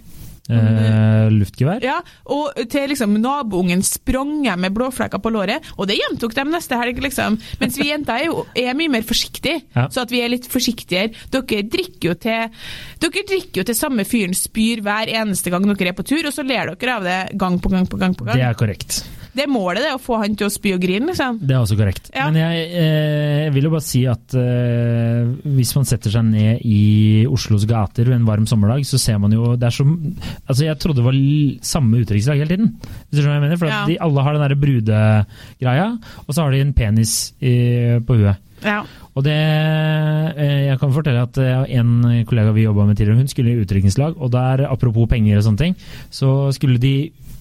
Eh, 0.50 1.28
luftgevær? 1.32 1.82
Ja, 1.82 1.98
og 2.32 2.54
til 2.70 2.88
liksom 2.92 3.16
naboungen 3.20 3.82
sprang 3.86 4.44
jeg 4.46 4.58
med 4.62 4.74
blåflekker 4.76 5.18
på 5.22 5.32
låret, 5.34 5.64
og 5.76 5.88
det 5.90 5.98
gjentok 5.98 6.34
de 6.36 6.44
neste 6.50 6.78
helg, 6.78 7.00
liksom. 7.02 7.38
Mens 7.60 7.78
vi 7.80 7.88
jenter 7.90 8.20
er 8.20 8.28
jo 8.28 8.46
er 8.54 8.74
mye 8.78 8.92
mer 8.92 9.02
forsiktige, 9.02 9.62
Ja. 9.74 9.88
så 9.88 10.02
at 10.02 10.10
vi 10.10 10.20
er 10.22 10.28
litt 10.28 10.46
forsiktigere. 10.46 11.12
Dere 11.30 11.62
drikker 11.62 12.10
jo 12.10 12.14
til 12.14 12.50
Dere 13.00 13.24
drikker 13.28 13.60
jo 13.60 13.64
til 13.64 13.74
samme 13.74 14.04
fyren 14.04 14.34
spyr 14.34 14.80
hver 14.82 15.08
eneste 15.08 15.50
gang 15.50 15.66
dere 15.66 15.88
er 15.88 15.92
på 15.98 16.04
tur, 16.06 16.24
og 16.26 16.32
så 16.32 16.46
ler 16.46 16.74
dere 16.74 16.96
av 16.96 17.02
det 17.02 17.38
gang 17.38 17.58
på 17.60 17.68
gang 17.70 17.86
på 17.86 17.98
gang 17.98 18.14
på 18.14 18.24
gang. 18.24 18.36
Det 18.36 18.42
er 18.46 18.54
korrekt. 18.54 19.04
Det 19.36 19.44
er 19.44 19.50
målet, 19.52 19.82
det, 19.84 19.90
å 19.94 20.00
få 20.00 20.16
han 20.22 20.34
til 20.38 20.48
å 20.48 20.52
spy 20.52 20.72
og 20.76 20.80
grine, 20.82 21.10
liksom. 21.10 21.38
Det 21.44 21.52
er 21.54 21.60
også 21.60 21.76
korrekt. 21.78 22.08
Ja. 22.14 22.30
Men 22.30 22.38
jeg, 22.40 22.62
eh, 22.80 23.50
vil 23.52 23.68
jo 23.68 23.72
bare 23.74 23.84
si 23.84 24.02
at 24.08 24.34
eh, 24.40 25.28
hvis 25.58 25.74
man 25.76 25.84
setter 25.88 26.14
seg 26.14 26.24
ned 26.30 26.64
i 26.64 27.26
Oslos 27.28 27.66
gater 27.68 28.08
ved 28.08 28.16
en 28.16 28.26
varm 28.28 28.46
sommerdag, 28.48 28.86
så 28.88 28.98
ser 29.00 29.20
man 29.22 29.34
jo 29.36 29.52
det 29.60 29.68
er 29.68 29.76
som 29.76 29.92
altså 30.46 30.64
Jeg 30.66 30.78
trodde 30.80 31.02
det 31.02 31.06
var 31.06 31.20
samme 31.68 32.00
utenrikslag 32.00 32.40
hele 32.40 32.54
tiden. 32.54 32.72
Hvis 32.80 33.18
du 33.18 33.22
skjønner 33.22 33.34
hva 33.34 33.38
jeg 33.38 33.46
mener? 33.46 33.60
For 33.60 33.68
Ja. 33.72 33.84
de 33.86 33.98
alle 34.08 34.24
har 34.26 34.32
den 34.36 34.44
derre 34.46 34.60
brudegreia, 34.64 35.86
og 36.26 36.32
så 36.34 36.42
har 36.42 36.50
de 36.56 36.60
en 36.64 36.72
penis 36.76 37.16
i, 37.40 37.54
på 38.06 38.16
huet. 38.18 38.42
Ja. 38.64 38.80
Og 39.16 39.24
det 39.24 39.34
eh, 39.36 40.66
Jeg 40.70 40.78
kan 40.80 40.92
fortelle 40.94 41.22
at 41.26 41.38
eh, 41.40 41.76
en 41.78 42.24
kollega 42.28 42.54
vi 42.56 42.64
jobba 42.64 42.86
med 42.88 42.96
tidligere, 42.98 43.20
hun 43.20 43.28
skulle 43.30 43.52
i 43.52 43.60
utdrikningslag, 43.62 44.16
og 44.16 44.32
der, 44.32 44.64
apropos 44.70 45.08
penger 45.10 45.38
og 45.40 45.46
sånne 45.46 45.62
ting, 45.62 45.76
så 46.10 46.52
skulle 46.56 46.80
de 46.82 46.94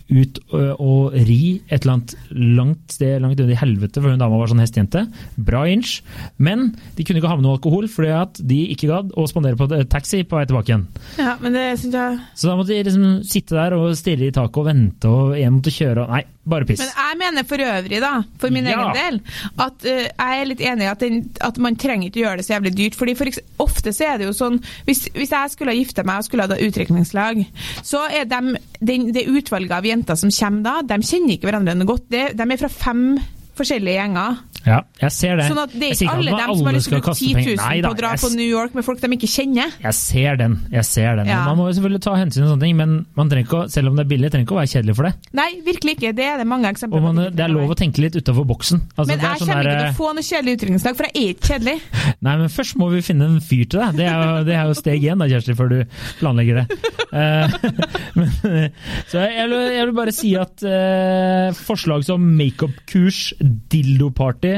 ut 0.05 0.37
og 0.53 1.15
ri 1.17 1.61
et 1.65 1.81
eller 1.81 1.95
annet 1.95 2.13
langt 2.31 2.93
sted 2.93 3.21
langt 3.23 3.39
under 3.41 3.55
i 3.55 3.57
helvete, 3.57 4.01
for 4.03 4.13
hun 4.13 4.19
dama 4.21 4.37
var 4.37 4.51
sånn 4.51 4.61
hestejente. 4.61 5.05
Bra 5.37 5.63
inch. 5.71 5.95
Men 6.37 6.67
de 6.97 7.03
kunne 7.07 7.17
ikke 7.21 7.31
ha 7.31 7.37
med 7.39 7.47
noe 7.47 7.57
alkohol, 7.57 7.87
fordi 7.89 8.11
at 8.13 8.37
de 8.45 8.59
ikke 8.75 8.89
gadd 8.91 9.15
å 9.17 9.25
spandere 9.31 9.57
på 9.57 9.69
taxi 9.89 10.21
på 10.23 10.37
vei 10.37 10.45
tilbake 10.45 10.69
igjen. 10.73 10.85
ja, 11.17 11.33
men 11.41 11.53
det 11.57 11.65
synes 11.81 11.97
jeg 11.97 12.19
Så 12.37 12.47
da 12.51 12.55
måtte 12.59 12.75
de 12.75 12.83
liksom 12.85 13.23
sitte 13.25 13.57
der 13.57 13.73
og 13.79 13.95
stirre 13.97 14.29
i 14.29 14.35
taket 14.35 14.61
og 14.61 14.69
vente, 14.69 15.09
og 15.09 15.35
en 15.39 15.57
måtte 15.57 15.73
kjøre 15.73 16.05
og 16.05 16.13
Nei, 16.15 16.21
bare 16.45 16.67
piss. 16.69 16.79
Men 16.83 16.91
jeg 16.93 17.17
mener 17.23 17.47
for 17.49 17.57
øvrig, 17.65 17.99
da, 18.03 18.13
for 18.37 18.53
min 18.53 18.67
Ja. 18.69 18.75
egen 18.77 18.93
del, 18.99 19.19
at 19.57 19.85
uh, 19.89 20.03
jeg 20.05 20.41
er 20.41 20.45
litt 20.45 20.61
enig 20.61 20.85
i 20.85 20.91
at, 20.91 20.99
den, 21.01 21.17
at 21.41 21.57
man 21.57 21.75
trenger 21.81 22.11
ikke 22.11 22.21
gjøre 22.21 22.37
det 22.37 22.45
så 22.45 22.53
jævlig 22.53 22.75
dyrt. 22.77 22.95
fordi 22.95 23.15
for 23.17 23.25
eksempel, 23.31 23.51
Ofte 23.65 23.93
så 23.95 24.03
er 24.13 24.17
det 24.19 24.25
jo 24.27 24.33
sånn 24.35 24.57
Hvis, 24.85 25.07
hvis 25.15 25.31
jeg 25.31 25.49
skulle 25.53 25.71
ha 25.71 25.77
gifta 25.79 26.03
meg 26.05 26.19
og 26.21 26.25
skulle 26.27 26.45
ha 26.45 26.57
utdrikningslag, 26.59 27.39
så 27.81 28.03
er 28.11 28.25
de, 28.29 28.57
den, 28.85 29.07
det 29.15 29.25
utvalget 29.31 29.71
av 29.71 29.87
jenter 29.95 30.19
som 30.19 30.33
kommer 30.33 30.65
da, 30.65 30.75
de 30.85 30.99
kjenner 31.01 31.37
ikke 31.37 31.49
hverandre 31.49 31.87
godt. 31.87 32.09
Det, 32.11 32.25
de 32.37 32.45
er 32.45 32.61
fra 32.61 32.71
fem 32.71 33.07
forskjellige 33.55 33.99
gjenger. 34.01 34.43
Ja, 34.65 34.79
jeg 34.97 35.13
ser 35.13 35.37
det. 35.37 35.45
Sånn 35.51 35.61
at 35.61 35.73
det 35.75 35.89
er 35.91 35.93
ikke 35.93 36.13
alle 36.15 36.37
dem 36.39 36.55
som 36.57 36.69
har 36.69 36.75
lyst 36.75 36.89
til 36.89 36.95
å 36.95 36.99
bruke 36.99 37.11
kaste 37.11 37.25
10 37.25 37.35
000 37.37 37.59
Nei 37.61 37.75
da, 37.85 37.89
på 37.91 37.93
å 37.93 37.99
dra 37.99 38.11
jeg 38.15 38.21
på 38.23 38.29
New 38.33 38.47
York 38.49 38.77
med 38.77 38.85
folk 38.87 39.01
de 39.03 39.09
ikke 39.17 39.29
kjenner. 39.29 39.75
Jeg 39.83 39.97
ser 39.99 40.39
den, 40.41 40.55
jeg 40.73 40.87
ser 40.89 41.19
den. 41.19 41.29
Ja. 41.29 41.43
Man 41.45 41.59
må 41.59 41.67
jo 41.69 41.75
selvfølgelig 41.77 42.01
ta 42.05 42.15
hensyn 42.17 42.41
til 42.41 42.49
sånne 42.49 42.65
ting, 42.65 42.75
men 42.79 42.95
man 43.19 43.29
trenger 43.29 43.45
ikke, 43.45 43.59
å- 43.61 43.69
selv 43.75 43.91
om 43.91 43.99
det 43.99 44.05
er 44.05 44.09
billig, 44.09 44.31
trenger 44.33 44.47
ikke 44.47 44.57
å 44.57 44.61
være 44.61 44.71
kjedelig 44.73 44.95
for 44.97 45.09
det. 45.09 45.13
Nei, 45.37 45.47
virkelig 45.65 45.95
ikke. 45.97 46.13
Det 46.17 46.25
er 46.31 46.41
det 46.41 46.47
mange 46.49 46.71
eksempler 46.71 47.05
på. 47.05 47.13
det 47.35 47.45
er 47.45 47.53
lov 47.53 47.75
å 47.75 47.77
tenke 47.77 48.01
litt 48.01 48.17
utafor 48.17 48.47
boksen. 48.49 48.81
Altså, 48.95 49.07
Men 49.11 49.19
det 49.19 49.25
er 49.25 49.35
jeg 49.35 49.43
sånn 49.43 49.53
kommer 49.53 49.69
ikke 49.69 49.83
til 49.83 49.93
å 49.93 49.99
få 50.01 50.09
noe 50.17 50.25
kjedelig 50.31 50.57
utrykningslag 50.57 50.97
for 50.97 51.05
jeg 51.05 51.13
er 51.21 51.35
ikke 51.35 51.49
kjedelig. 51.53 51.77
Nei, 52.25 52.35
men 52.41 52.49
først 52.49 52.75
må 52.81 52.89
vi 52.95 53.01
finne 53.05 53.29
en 53.29 53.39
fyr 53.45 53.65
til 53.69 53.79
deg. 53.85 53.95
Det 54.01 54.09
er 54.09 54.17
jo, 54.17 54.43
det 54.49 54.55
er 54.57 54.65
jo 54.71 54.77
steg 54.81 55.05
én 55.13 55.21
da, 55.21 55.29
Kjersti, 55.29 55.55
før 55.57 55.69
du 55.69 55.77
planlegger 56.19 56.63
det. 56.63 56.79
Eh, 57.13 57.55
men, 58.17 58.33
eh, 58.49 58.69
så 59.11 59.21
jeg 59.29 59.49
vil, 59.51 59.59
jeg 59.77 59.85
vil 59.91 59.95
bare 60.01 60.15
si 60.15 60.33
at 60.39 60.65
uh, 60.65 61.53
forslag 61.53 62.03
som 62.07 62.25
makeup-kurs, 62.35 63.33
dildoparty 63.69 64.54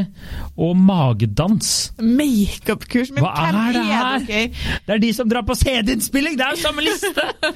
og 0.57 0.75
magedans 0.77 1.91
Makeupkurs? 1.99 3.11
men 3.15 3.23
Hva 3.25 3.31
hvem 3.37 3.57
er 3.61 3.75
det 3.77 3.83
her? 3.87 4.25
dere? 4.27 4.77
Det 4.87 4.95
er 4.97 5.01
de 5.03 5.11
som 5.17 5.29
drar 5.29 5.45
på 5.47 5.55
CD-innspilling! 5.57 6.37
Det 6.39 6.45
er 6.47 6.55
jo 6.55 6.61
samme 6.63 6.85
liste! 6.85 7.11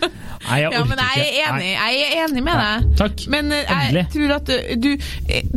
Nei, 0.48 0.58
jeg 0.62 0.72
Ja, 0.72 0.82
orker 0.82 0.90
men 0.90 1.02
jeg 1.04 1.26
er 1.26 1.52
enig, 1.52 1.70
jeg 1.72 2.04
er 2.06 2.24
enig 2.26 2.44
med 2.46 2.62
deg. 2.62 2.86
Takk. 3.02 3.26
Men 3.34 3.52
eh, 3.54 3.62
jeg 3.62 3.90
Endelig. 3.92 4.06
tror 4.16 4.34
at 4.38 4.52
du, 4.82 4.90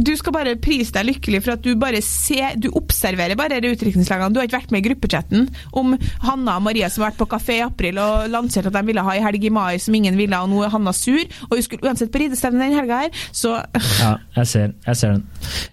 du 0.09 0.13
skal 0.21 0.35
bare 0.37 0.57
prise 0.61 0.93
deg 0.95 1.07
lykkelig 1.09 1.41
for 1.45 1.55
at 1.57 1.63
du 1.65 1.71
bare 1.81 2.03
ser, 2.05 2.59
du 2.61 2.69
observerer 2.77 3.39
bare 3.39 3.61
de 3.65 3.71
utdrikningslagene. 3.75 4.33
Du 4.35 4.41
har 4.43 4.49
ikke 4.49 4.59
vært 4.61 4.75
med 4.75 4.83
i 4.85 4.89
gruppechatten 4.91 5.47
om 5.81 5.95
Hanna 6.27 6.59
og 6.59 6.67
Maria 6.67 6.91
som 6.93 7.05
har 7.05 7.13
vært 7.13 7.23
på 7.23 7.29
kafé 7.35 7.59
i 7.61 7.65
april 7.65 8.01
og 8.03 8.29
lansert 8.33 8.69
at 8.69 8.77
de 8.77 8.83
ville 8.91 9.05
ha 9.07 9.15
i 9.17 9.23
helg 9.25 9.45
i 9.49 9.53
mai 9.55 9.79
som 9.83 9.95
ingen 9.97 10.19
ville, 10.19 10.37
og 10.43 10.51
nå 10.53 10.63
er 10.67 10.73
Hanna 10.75 10.93
sur, 10.97 11.23
og 11.49 11.55
hun 11.57 11.63
skulle 11.65 11.87
uansett 11.89 12.11
på 12.15 12.21
ridestevne 12.25 12.61
den 12.65 12.75
helga 12.77 12.99
her, 13.05 13.23
så 13.35 13.55
Ja, 14.01 14.11
jeg 14.37 14.47
ser, 14.51 14.73
jeg 14.87 14.97
ser 15.01 15.15
den. 15.15 15.23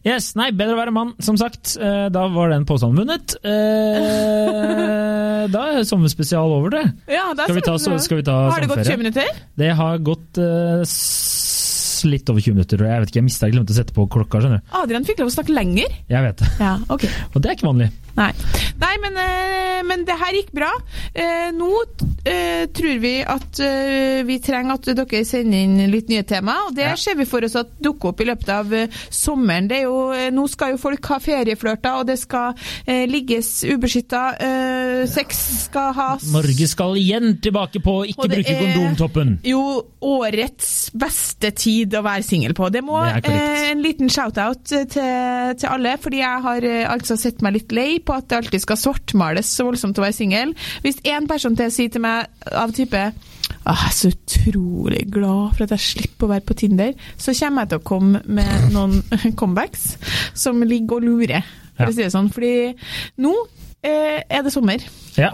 Yes, 0.07 0.31
nei, 0.37 0.49
bedre 0.55 0.75
å 0.75 0.79
være 0.79 0.93
mann, 0.93 1.00
som 1.19 1.37
sagt. 1.39 1.75
Eh, 1.81 2.07
Da 2.13 2.27
var 2.33 2.49
den 2.53 2.65
påstanden 2.69 3.01
vunnet. 3.03 3.35
Eh, 3.43 5.45
Da 5.51 5.61
er 5.73 5.83
sommerspesial 5.87 6.51
over, 6.53 6.69
det. 6.69 6.81
ja, 7.09 7.31
det 7.33 7.41
er 7.43 7.47
Skal 7.49 7.55
vi 7.57 7.61
ta, 7.65 7.73
så, 7.81 7.95
skal 8.03 8.19
vi 8.19 8.23
ta 8.27 8.35
Har 8.51 8.61
det 8.61 8.67
gått 8.69 8.83
20 8.85 8.99
minutter? 9.01 9.29
Det 9.57 9.71
har 9.79 9.97
gått 10.05 10.37
eh, 10.37 10.83
litt 12.05 12.29
over 12.29 12.41
20 12.41 12.53
minutter. 12.57 12.83
Jeg 12.87 12.99
vet 13.03 13.09
ikke, 13.11 13.19
jeg 13.21 13.27
mista 13.29 13.47
jeg 13.49 13.55
glemte 13.57 13.73
å 13.73 13.79
sette 13.81 13.93
på 13.95 14.07
klokka. 14.11 14.41
skjønner 14.41 14.61
du. 14.61 14.71
Adrian 14.81 15.05
fikk 15.07 15.19
lov 15.23 15.31
å 15.31 15.35
snakke 15.37 15.53
lenger. 15.55 15.97
Jeg 16.09 16.23
vet 16.27 16.37
det. 16.43 16.51
Ja, 16.59 16.77
ok. 16.89 17.05
Og 17.33 17.41
det 17.41 17.49
er 17.51 17.57
ikke 17.59 17.69
vanlig. 17.71 17.89
Nei, 18.11 18.31
Nei 18.81 18.95
men, 18.99 19.15
eh, 19.21 19.77
men 19.87 20.01
det 20.03 20.17
her 20.19 20.35
gikk 20.35 20.49
bra. 20.57 20.67
Eh, 21.15 21.47
nå 21.55 21.69
eh, 22.27 22.65
tror 22.75 22.97
vi 22.99 23.13
at 23.23 23.61
vi 24.27 24.35
trenger 24.43 24.75
at 24.75 24.89
dere 24.97 25.21
sender 25.25 25.63
inn 25.63 25.91
litt 25.91 26.09
nye 26.11 26.23
tema, 26.27 26.57
og 26.67 26.75
det 26.75 26.89
Ja. 26.89 26.95
ser 26.99 27.15
vi 27.15 27.25
for 27.29 27.43
oss 27.47 27.55
at 27.55 27.71
dukker 27.79 28.11
opp 28.11 28.21
i 28.21 28.27
løpet 28.27 28.49
av 28.51 28.73
sommeren. 29.09 29.69
Det 29.71 29.77
er 29.79 29.85
jo, 29.87 30.11
nå 30.35 30.43
skal 30.51 30.73
jo 30.73 30.81
folk 30.81 31.07
ha 31.13 31.19
ferieflørter, 31.23 32.01
og 32.01 32.07
det 32.11 32.17
skal 32.19 32.53
ligges 33.07 33.63
ubeskytta. 33.63 34.23
Sex 35.09 35.39
skal 35.65 35.93
has. 35.97 36.25
Norge 36.33 36.67
skal 36.69 36.97
igjen 36.99 37.37
tilbake 37.43 37.81
på 37.83 37.95
ikke 38.11 38.29
bruke 38.31 38.55
kondomtoppen. 38.59 39.33
Jo, 39.47 39.63
årets 40.05 40.91
beste 40.97 41.51
tid 41.57 41.95
å 41.97 42.03
være 42.05 42.25
singel 42.25 42.55
på. 42.57 42.69
Det 42.73 42.83
må 42.85 42.99
Det 43.21 43.33
en 43.71 43.83
liten 43.83 44.11
shout-out 44.11 44.63
til, 44.67 44.87
til 44.91 45.67
alle, 45.69 45.95
fordi 46.01 46.21
jeg 46.21 46.45
har 46.45 46.67
eh, 46.67 46.85
altså 46.89 47.17
sett 47.19 47.41
meg 47.45 47.57
litt 47.59 47.75
lei 47.75 47.89
på 48.03 48.15
at 48.15 48.29
det 48.29 48.41
alltid 48.41 48.65
skal 48.65 48.79
svartmales 48.79 49.51
så 49.51 49.67
voldsomt 49.69 49.99
å 49.99 50.05
være 50.05 50.17
singel. 50.17 50.55
Hvis 50.85 51.01
én 51.07 51.29
person 51.29 51.57
til 51.57 51.71
sier 51.73 51.91
til 51.93 52.03
meg 52.03 52.29
av 52.51 52.73
type 52.75 53.11
jeg 53.61 53.77
er 53.77 53.93
så 53.93 54.09
utrolig 54.09 55.01
glad 55.13 55.55
for 55.55 55.65
at 55.65 55.73
jeg 55.75 55.85
slipper 55.85 56.25
å 56.27 56.31
være 56.33 56.45
på 56.47 56.57
Tinder. 56.63 56.93
Så 57.17 57.35
kommer 57.37 57.65
jeg 57.65 57.73
til 57.73 57.81
å 57.81 57.85
komme 57.85 58.21
med 58.25 58.71
noen 58.73 59.01
comebacks 59.39 59.95
som 60.33 60.61
ligger 60.65 60.97
og 60.97 61.05
lurer, 61.05 61.49
for 61.77 61.91
å 61.91 61.93
si 61.93 62.01
det 62.01 62.13
sånn. 62.13 62.31
Fordi 62.33 62.71
nå 63.21 63.35
er 63.83 64.41
det 64.41 64.53
sommer. 64.53 64.77
Ja. 65.17 65.29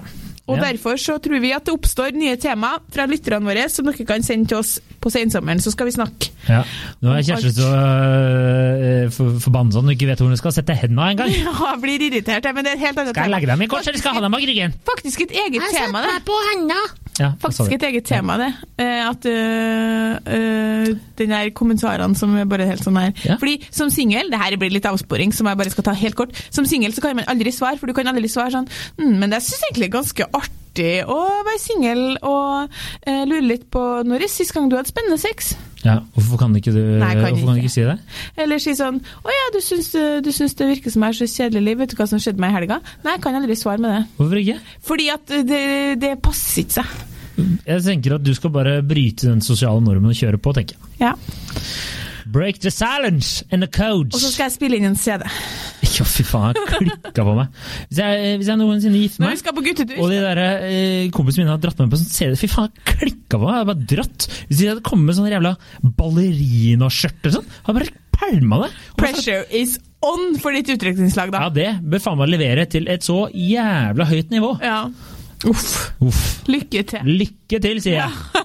Og 0.48 0.58
Ja. 0.58 0.72
derfor 0.72 0.96
så 0.96 1.18
tror 1.20 1.42
vi 1.44 1.52
at 1.52 1.66
det 1.66 1.74
oppstår 1.74 2.14
nye 2.16 2.38
tema 2.40 2.78
fra 2.94 3.06
lytterne 3.06 3.44
våre 3.44 3.68
som 3.70 3.86
dere 3.86 4.06
kan 4.08 4.24
sende 4.24 4.48
til 4.48 4.58
oss 4.58 4.80
på 5.02 5.12
sensommeren, 5.12 5.60
så 5.60 5.72
skal 5.72 5.86
vi 5.90 5.92
snakke. 5.92 6.32
Ja. 6.48 6.64
Nå 7.04 7.12
er 7.12 7.26
Kjersti 7.28 7.52
så 7.58 7.68
uh, 7.68 9.10
for, 9.12 9.40
forbanna 9.44 9.76
at 9.76 9.84
hun 9.84 9.92
ikke 9.94 10.08
vet 10.08 10.22
hvor 10.24 10.32
hun 10.32 10.40
skal 10.40 10.56
sette 10.56 10.76
hendene 10.78 11.12
engang. 11.14 11.34
Ja, 11.38 11.52
jeg 11.74 11.82
blir 11.84 12.06
irritert, 12.08 12.48
men 12.56 12.66
det 12.66 12.74
er 12.74 12.80
et 12.80 12.86
helt 12.88 13.02
annet 13.02 13.14
Skal 13.16 13.28
jeg 13.28 13.36
legge 13.36 13.52
dem 13.52 13.62
i 13.62 13.68
kors, 13.72 13.88
eller 13.88 14.00
skal 14.00 14.14
jeg 14.14 14.22
ha 14.22 14.24
dem 14.26 14.38
bak 14.38 14.48
ryggen? 14.48 14.78
Faktisk 14.88 15.28
et 15.28 15.36
eget 15.44 15.68
tema, 15.76 16.06
det. 16.08 16.16
på 16.28 16.40
henda. 16.54 16.80
Ja, 17.18 17.32
jeg 17.32 17.42
Faktisk 17.42 17.74
et 17.74 17.84
eget 17.88 18.06
tema, 18.06 18.36
det. 18.38 18.52
Eh, 18.78 19.10
At 19.10 19.26
øh, 19.26 20.18
øh, 20.38 20.88
den 21.18 21.30
der 21.34 21.50
kommentarene 21.56 22.16
som 22.16 22.36
er 22.38 22.46
bare 22.46 22.68
helt 22.70 22.84
sånn 22.86 23.00
her. 23.00 23.14
Ja. 23.26 23.38
Fordi 23.42 23.56
som 23.74 23.90
singel, 23.94 24.30
det 24.32 24.38
her 24.38 24.58
blir 24.60 24.74
litt 24.74 24.86
avsporing, 24.86 25.34
som 25.34 25.50
jeg 25.50 25.58
bare 25.58 25.74
skal 25.74 25.88
ta 25.88 25.96
helt 25.98 26.18
kort. 26.20 26.38
Som 26.54 26.68
singel 26.70 26.94
så 26.94 27.02
kan 27.02 27.18
man 27.18 27.26
aldri 27.28 27.52
svare, 27.56 27.80
for 27.82 27.90
du 27.90 27.96
kan 27.98 28.08
aldri 28.12 28.30
svare 28.30 28.54
sånn 28.54 28.68
mm, 29.00 29.16
Men 29.18 29.34
det 29.34 29.42
syns 29.46 29.66
egentlig 29.70 29.90
er 29.90 29.96
ganske 29.98 30.30
artig 30.78 31.08
å 31.10 31.18
være 31.48 31.60
singel 31.62 32.04
og 32.22 32.76
eh, 33.08 33.24
lure 33.28 33.46
litt 33.46 33.66
på 33.74 33.82
når 34.06 34.26
er 34.28 34.32
sist 34.32 34.54
gang 34.56 34.70
du 34.70 34.78
hadde 34.78 34.92
spennende 34.92 35.18
sex? 35.22 35.56
Ja, 35.84 36.00
hvorfor 36.16 36.40
kan 36.42 36.56
ikke 36.58 36.74
du 36.74 36.80
Nei, 37.00 37.14
kan 37.16 37.24
hvorfor 37.24 37.46
kan 37.48 37.58
du 37.58 37.62
ikke. 37.62 37.68
ikke 37.70 37.74
si 37.74 37.84
det? 37.86 37.98
Eller 38.44 38.60
si 38.60 38.74
sånn 38.76 38.98
Å 39.24 39.32
ja, 39.32 39.44
du 39.54 39.60
syns, 39.64 39.92
du 40.26 40.32
syns 40.36 40.56
det 40.58 40.68
virker 40.72 40.92
som 40.94 41.06
jeg 41.06 41.14
har 41.14 41.18
så 41.20 41.28
kjedelig 41.32 41.64
liv. 41.68 41.78
Vet 41.84 41.94
du 41.94 42.00
hva 42.00 42.08
som 42.10 42.22
skjedde 42.22 42.42
meg 42.44 42.52
i 42.52 42.58
helga? 42.58 42.80
Nei, 43.06 43.14
jeg 43.16 43.24
kan 43.24 43.38
aldri 43.40 43.56
svare 43.60 43.84
med 43.84 43.94
det. 43.94 44.02
Hvorfor 44.18 44.42
ikke? 44.42 44.58
Fordi 44.90 45.08
at 45.14 45.36
det, 45.48 45.62
det 46.02 46.16
passer 46.26 46.64
ikke 46.66 46.80
seg. 46.82 46.98
Jeg 47.68 47.84
tenker 47.86 48.18
at 48.18 48.26
du 48.26 48.34
skal 48.34 48.52
bare 48.56 48.80
bryte 48.82 49.30
den 49.30 49.44
sosiale 49.46 49.84
normen 49.86 50.10
og 50.12 50.18
kjøre 50.18 50.42
på, 50.42 50.56
tenker 50.58 50.76
jeg. 50.76 50.98
Ja. 51.06 51.14
Break 52.28 52.60
the 52.60 52.72
silence 52.74 53.46
and 53.52 53.62
the 53.64 53.70
codes. 53.72 54.18
Og 54.18 54.20
så 54.20 54.34
skal 54.34 54.50
jeg 54.50 54.58
spille 54.58 54.80
inn 54.82 54.90
en 54.90 54.98
CD. 55.00 55.24
Ja, 55.98 56.06
fy 56.06 56.24
faen, 56.28 56.54
jeg 56.54 56.68
klikka 56.82 57.24
på 57.26 57.34
meg. 57.38 57.48
Hvis 57.90 58.00
jeg, 58.04 58.38
hvis 58.42 58.50
jeg 58.52 58.60
noensinne 58.60 59.00
gifter 59.02 59.24
meg. 59.24 59.98
Og 60.04 60.12
de 60.12 60.20
der, 60.22 60.42
eh, 60.68 61.10
kompisene 61.16 61.46
mine 61.46 61.54
har 61.56 61.62
dratt 61.64 61.80
meg 61.80 61.88
med 61.88 61.96
på 61.96 62.02
sånn 62.02 62.12
CD. 62.14 62.36
Fy 62.38 62.50
faen, 62.52 62.70
jeg 62.76 62.98
klikka 63.00 63.40
på 63.40 63.46
meg. 63.48 63.54
Jeg 63.56 63.62
hadde 63.64 63.72
bare 63.72 63.88
dratt. 63.94 64.28
Hvis 64.50 64.60
de 64.62 64.68
hadde 64.72 64.84
kommet 64.86 65.06
med 65.10 65.18
sånn 65.18 65.32
jævla 65.32 65.54
ballerinaskjørt 66.02 67.22
eller 67.24 67.36
sånn, 67.40 67.50
hadde 67.68 67.80
bare 67.80 67.94
pælma 68.18 68.60
det. 68.64 68.72
Og 68.72 68.74
så- 68.74 68.98
Pressure 68.98 69.46
is 69.52 69.78
on 70.02 70.38
for 70.38 70.52
ditt 70.52 70.68
utdrikningslag, 70.68 71.32
da. 71.32 71.40
Ja, 71.46 71.50
det 71.50 71.70
bør 71.84 72.00
faen 72.02 72.18
meg 72.18 72.30
levere 72.30 72.66
til 72.70 72.88
et 72.90 73.02
så 73.02 73.30
jævla 73.34 74.06
høyt 74.06 74.30
nivå. 74.30 74.60
Ja. 74.62 74.90
Uff. 75.46 75.94
Uff. 76.02 76.44
Lykke 76.48 76.86
til. 76.86 77.00
Lykke 77.06 77.62
til, 77.62 77.82
sier 77.82 78.04
jeg. 78.06 78.12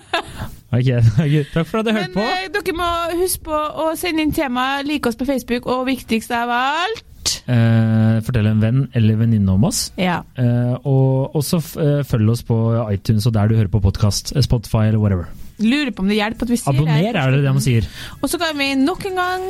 Ok, 0.72 0.86
ok, 1.20 1.34
takk 1.52 1.66
for 1.68 1.78
at 1.80 1.84
du 1.84 1.92
Men 1.92 2.02
hørte 2.06 2.14
på. 2.14 2.22
eh, 2.24 2.48
dere 2.48 2.72
må 2.72 2.86
huske 3.20 3.42
på 3.44 3.52
å 3.52 3.90
sende 3.94 4.22
inn 4.24 4.32
tema, 4.32 4.80
like 4.82 5.04
oss 5.06 5.16
på 5.20 5.26
Facebook, 5.28 5.66
og 5.68 5.82
viktigst 5.86 6.30
av 6.32 6.48
alt 6.48 7.02
Eh, 7.46 8.18
fortell 8.26 8.48
en 8.50 8.62
venn 8.62 8.82
eller 8.98 9.18
venninne 9.20 9.54
om 9.54 9.68
oss. 9.68 9.84
Ja. 10.00 10.20
Eh, 10.38 10.74
og 10.88 11.36
også 11.38 11.62
eh, 11.82 12.02
følg 12.08 12.34
oss 12.34 12.44
på 12.46 12.58
iTunes 12.92 13.26
og 13.28 13.36
der 13.36 13.50
du 13.50 13.56
hører 13.58 13.72
på 13.72 13.82
podkast. 13.84 14.34
Spotify 14.44 14.88
eller 14.88 15.02
whatever. 15.02 15.30
Lurer 15.62 15.92
på 15.94 16.02
om 16.02 16.10
det 16.10 16.16
hjelper 16.18 16.48
at 16.48 16.52
vi 16.52 16.58
sier 16.58 16.74
Abonner, 16.74 17.18
er 17.18 17.34
det 17.34 17.42
det 17.44 17.54
man 17.54 17.62
sier. 17.62 17.86
Og 18.20 18.30
så 18.30 18.40
kan 18.40 18.56
vi 18.58 18.72
nok 18.78 19.04
en 19.10 19.20
gang 19.20 19.46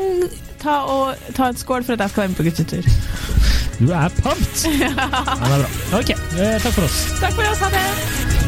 ta, 0.60 0.82
og, 0.82 1.26
ta 1.36 1.52
en 1.52 1.60
skål 1.60 1.86
for 1.86 1.96
at 1.96 2.04
jeg 2.04 2.14
skal 2.14 2.24
være 2.24 2.34
med 2.34 2.40
på 2.40 2.48
guttetur. 2.50 2.92
Du 3.80 3.90
er 3.90 4.20
pumped! 4.20 4.66
Ja, 4.82 4.92
det 4.92 5.52
er 5.56 5.64
bra. 5.64 5.74
Ok, 6.00 6.14
eh, 6.14 6.56
takk 6.62 6.72
for 6.78 6.88
oss. 6.88 7.02
Takk 7.22 7.36
for 7.38 7.48
oss, 7.48 7.62
ha 7.62 7.74
det! 7.76 8.41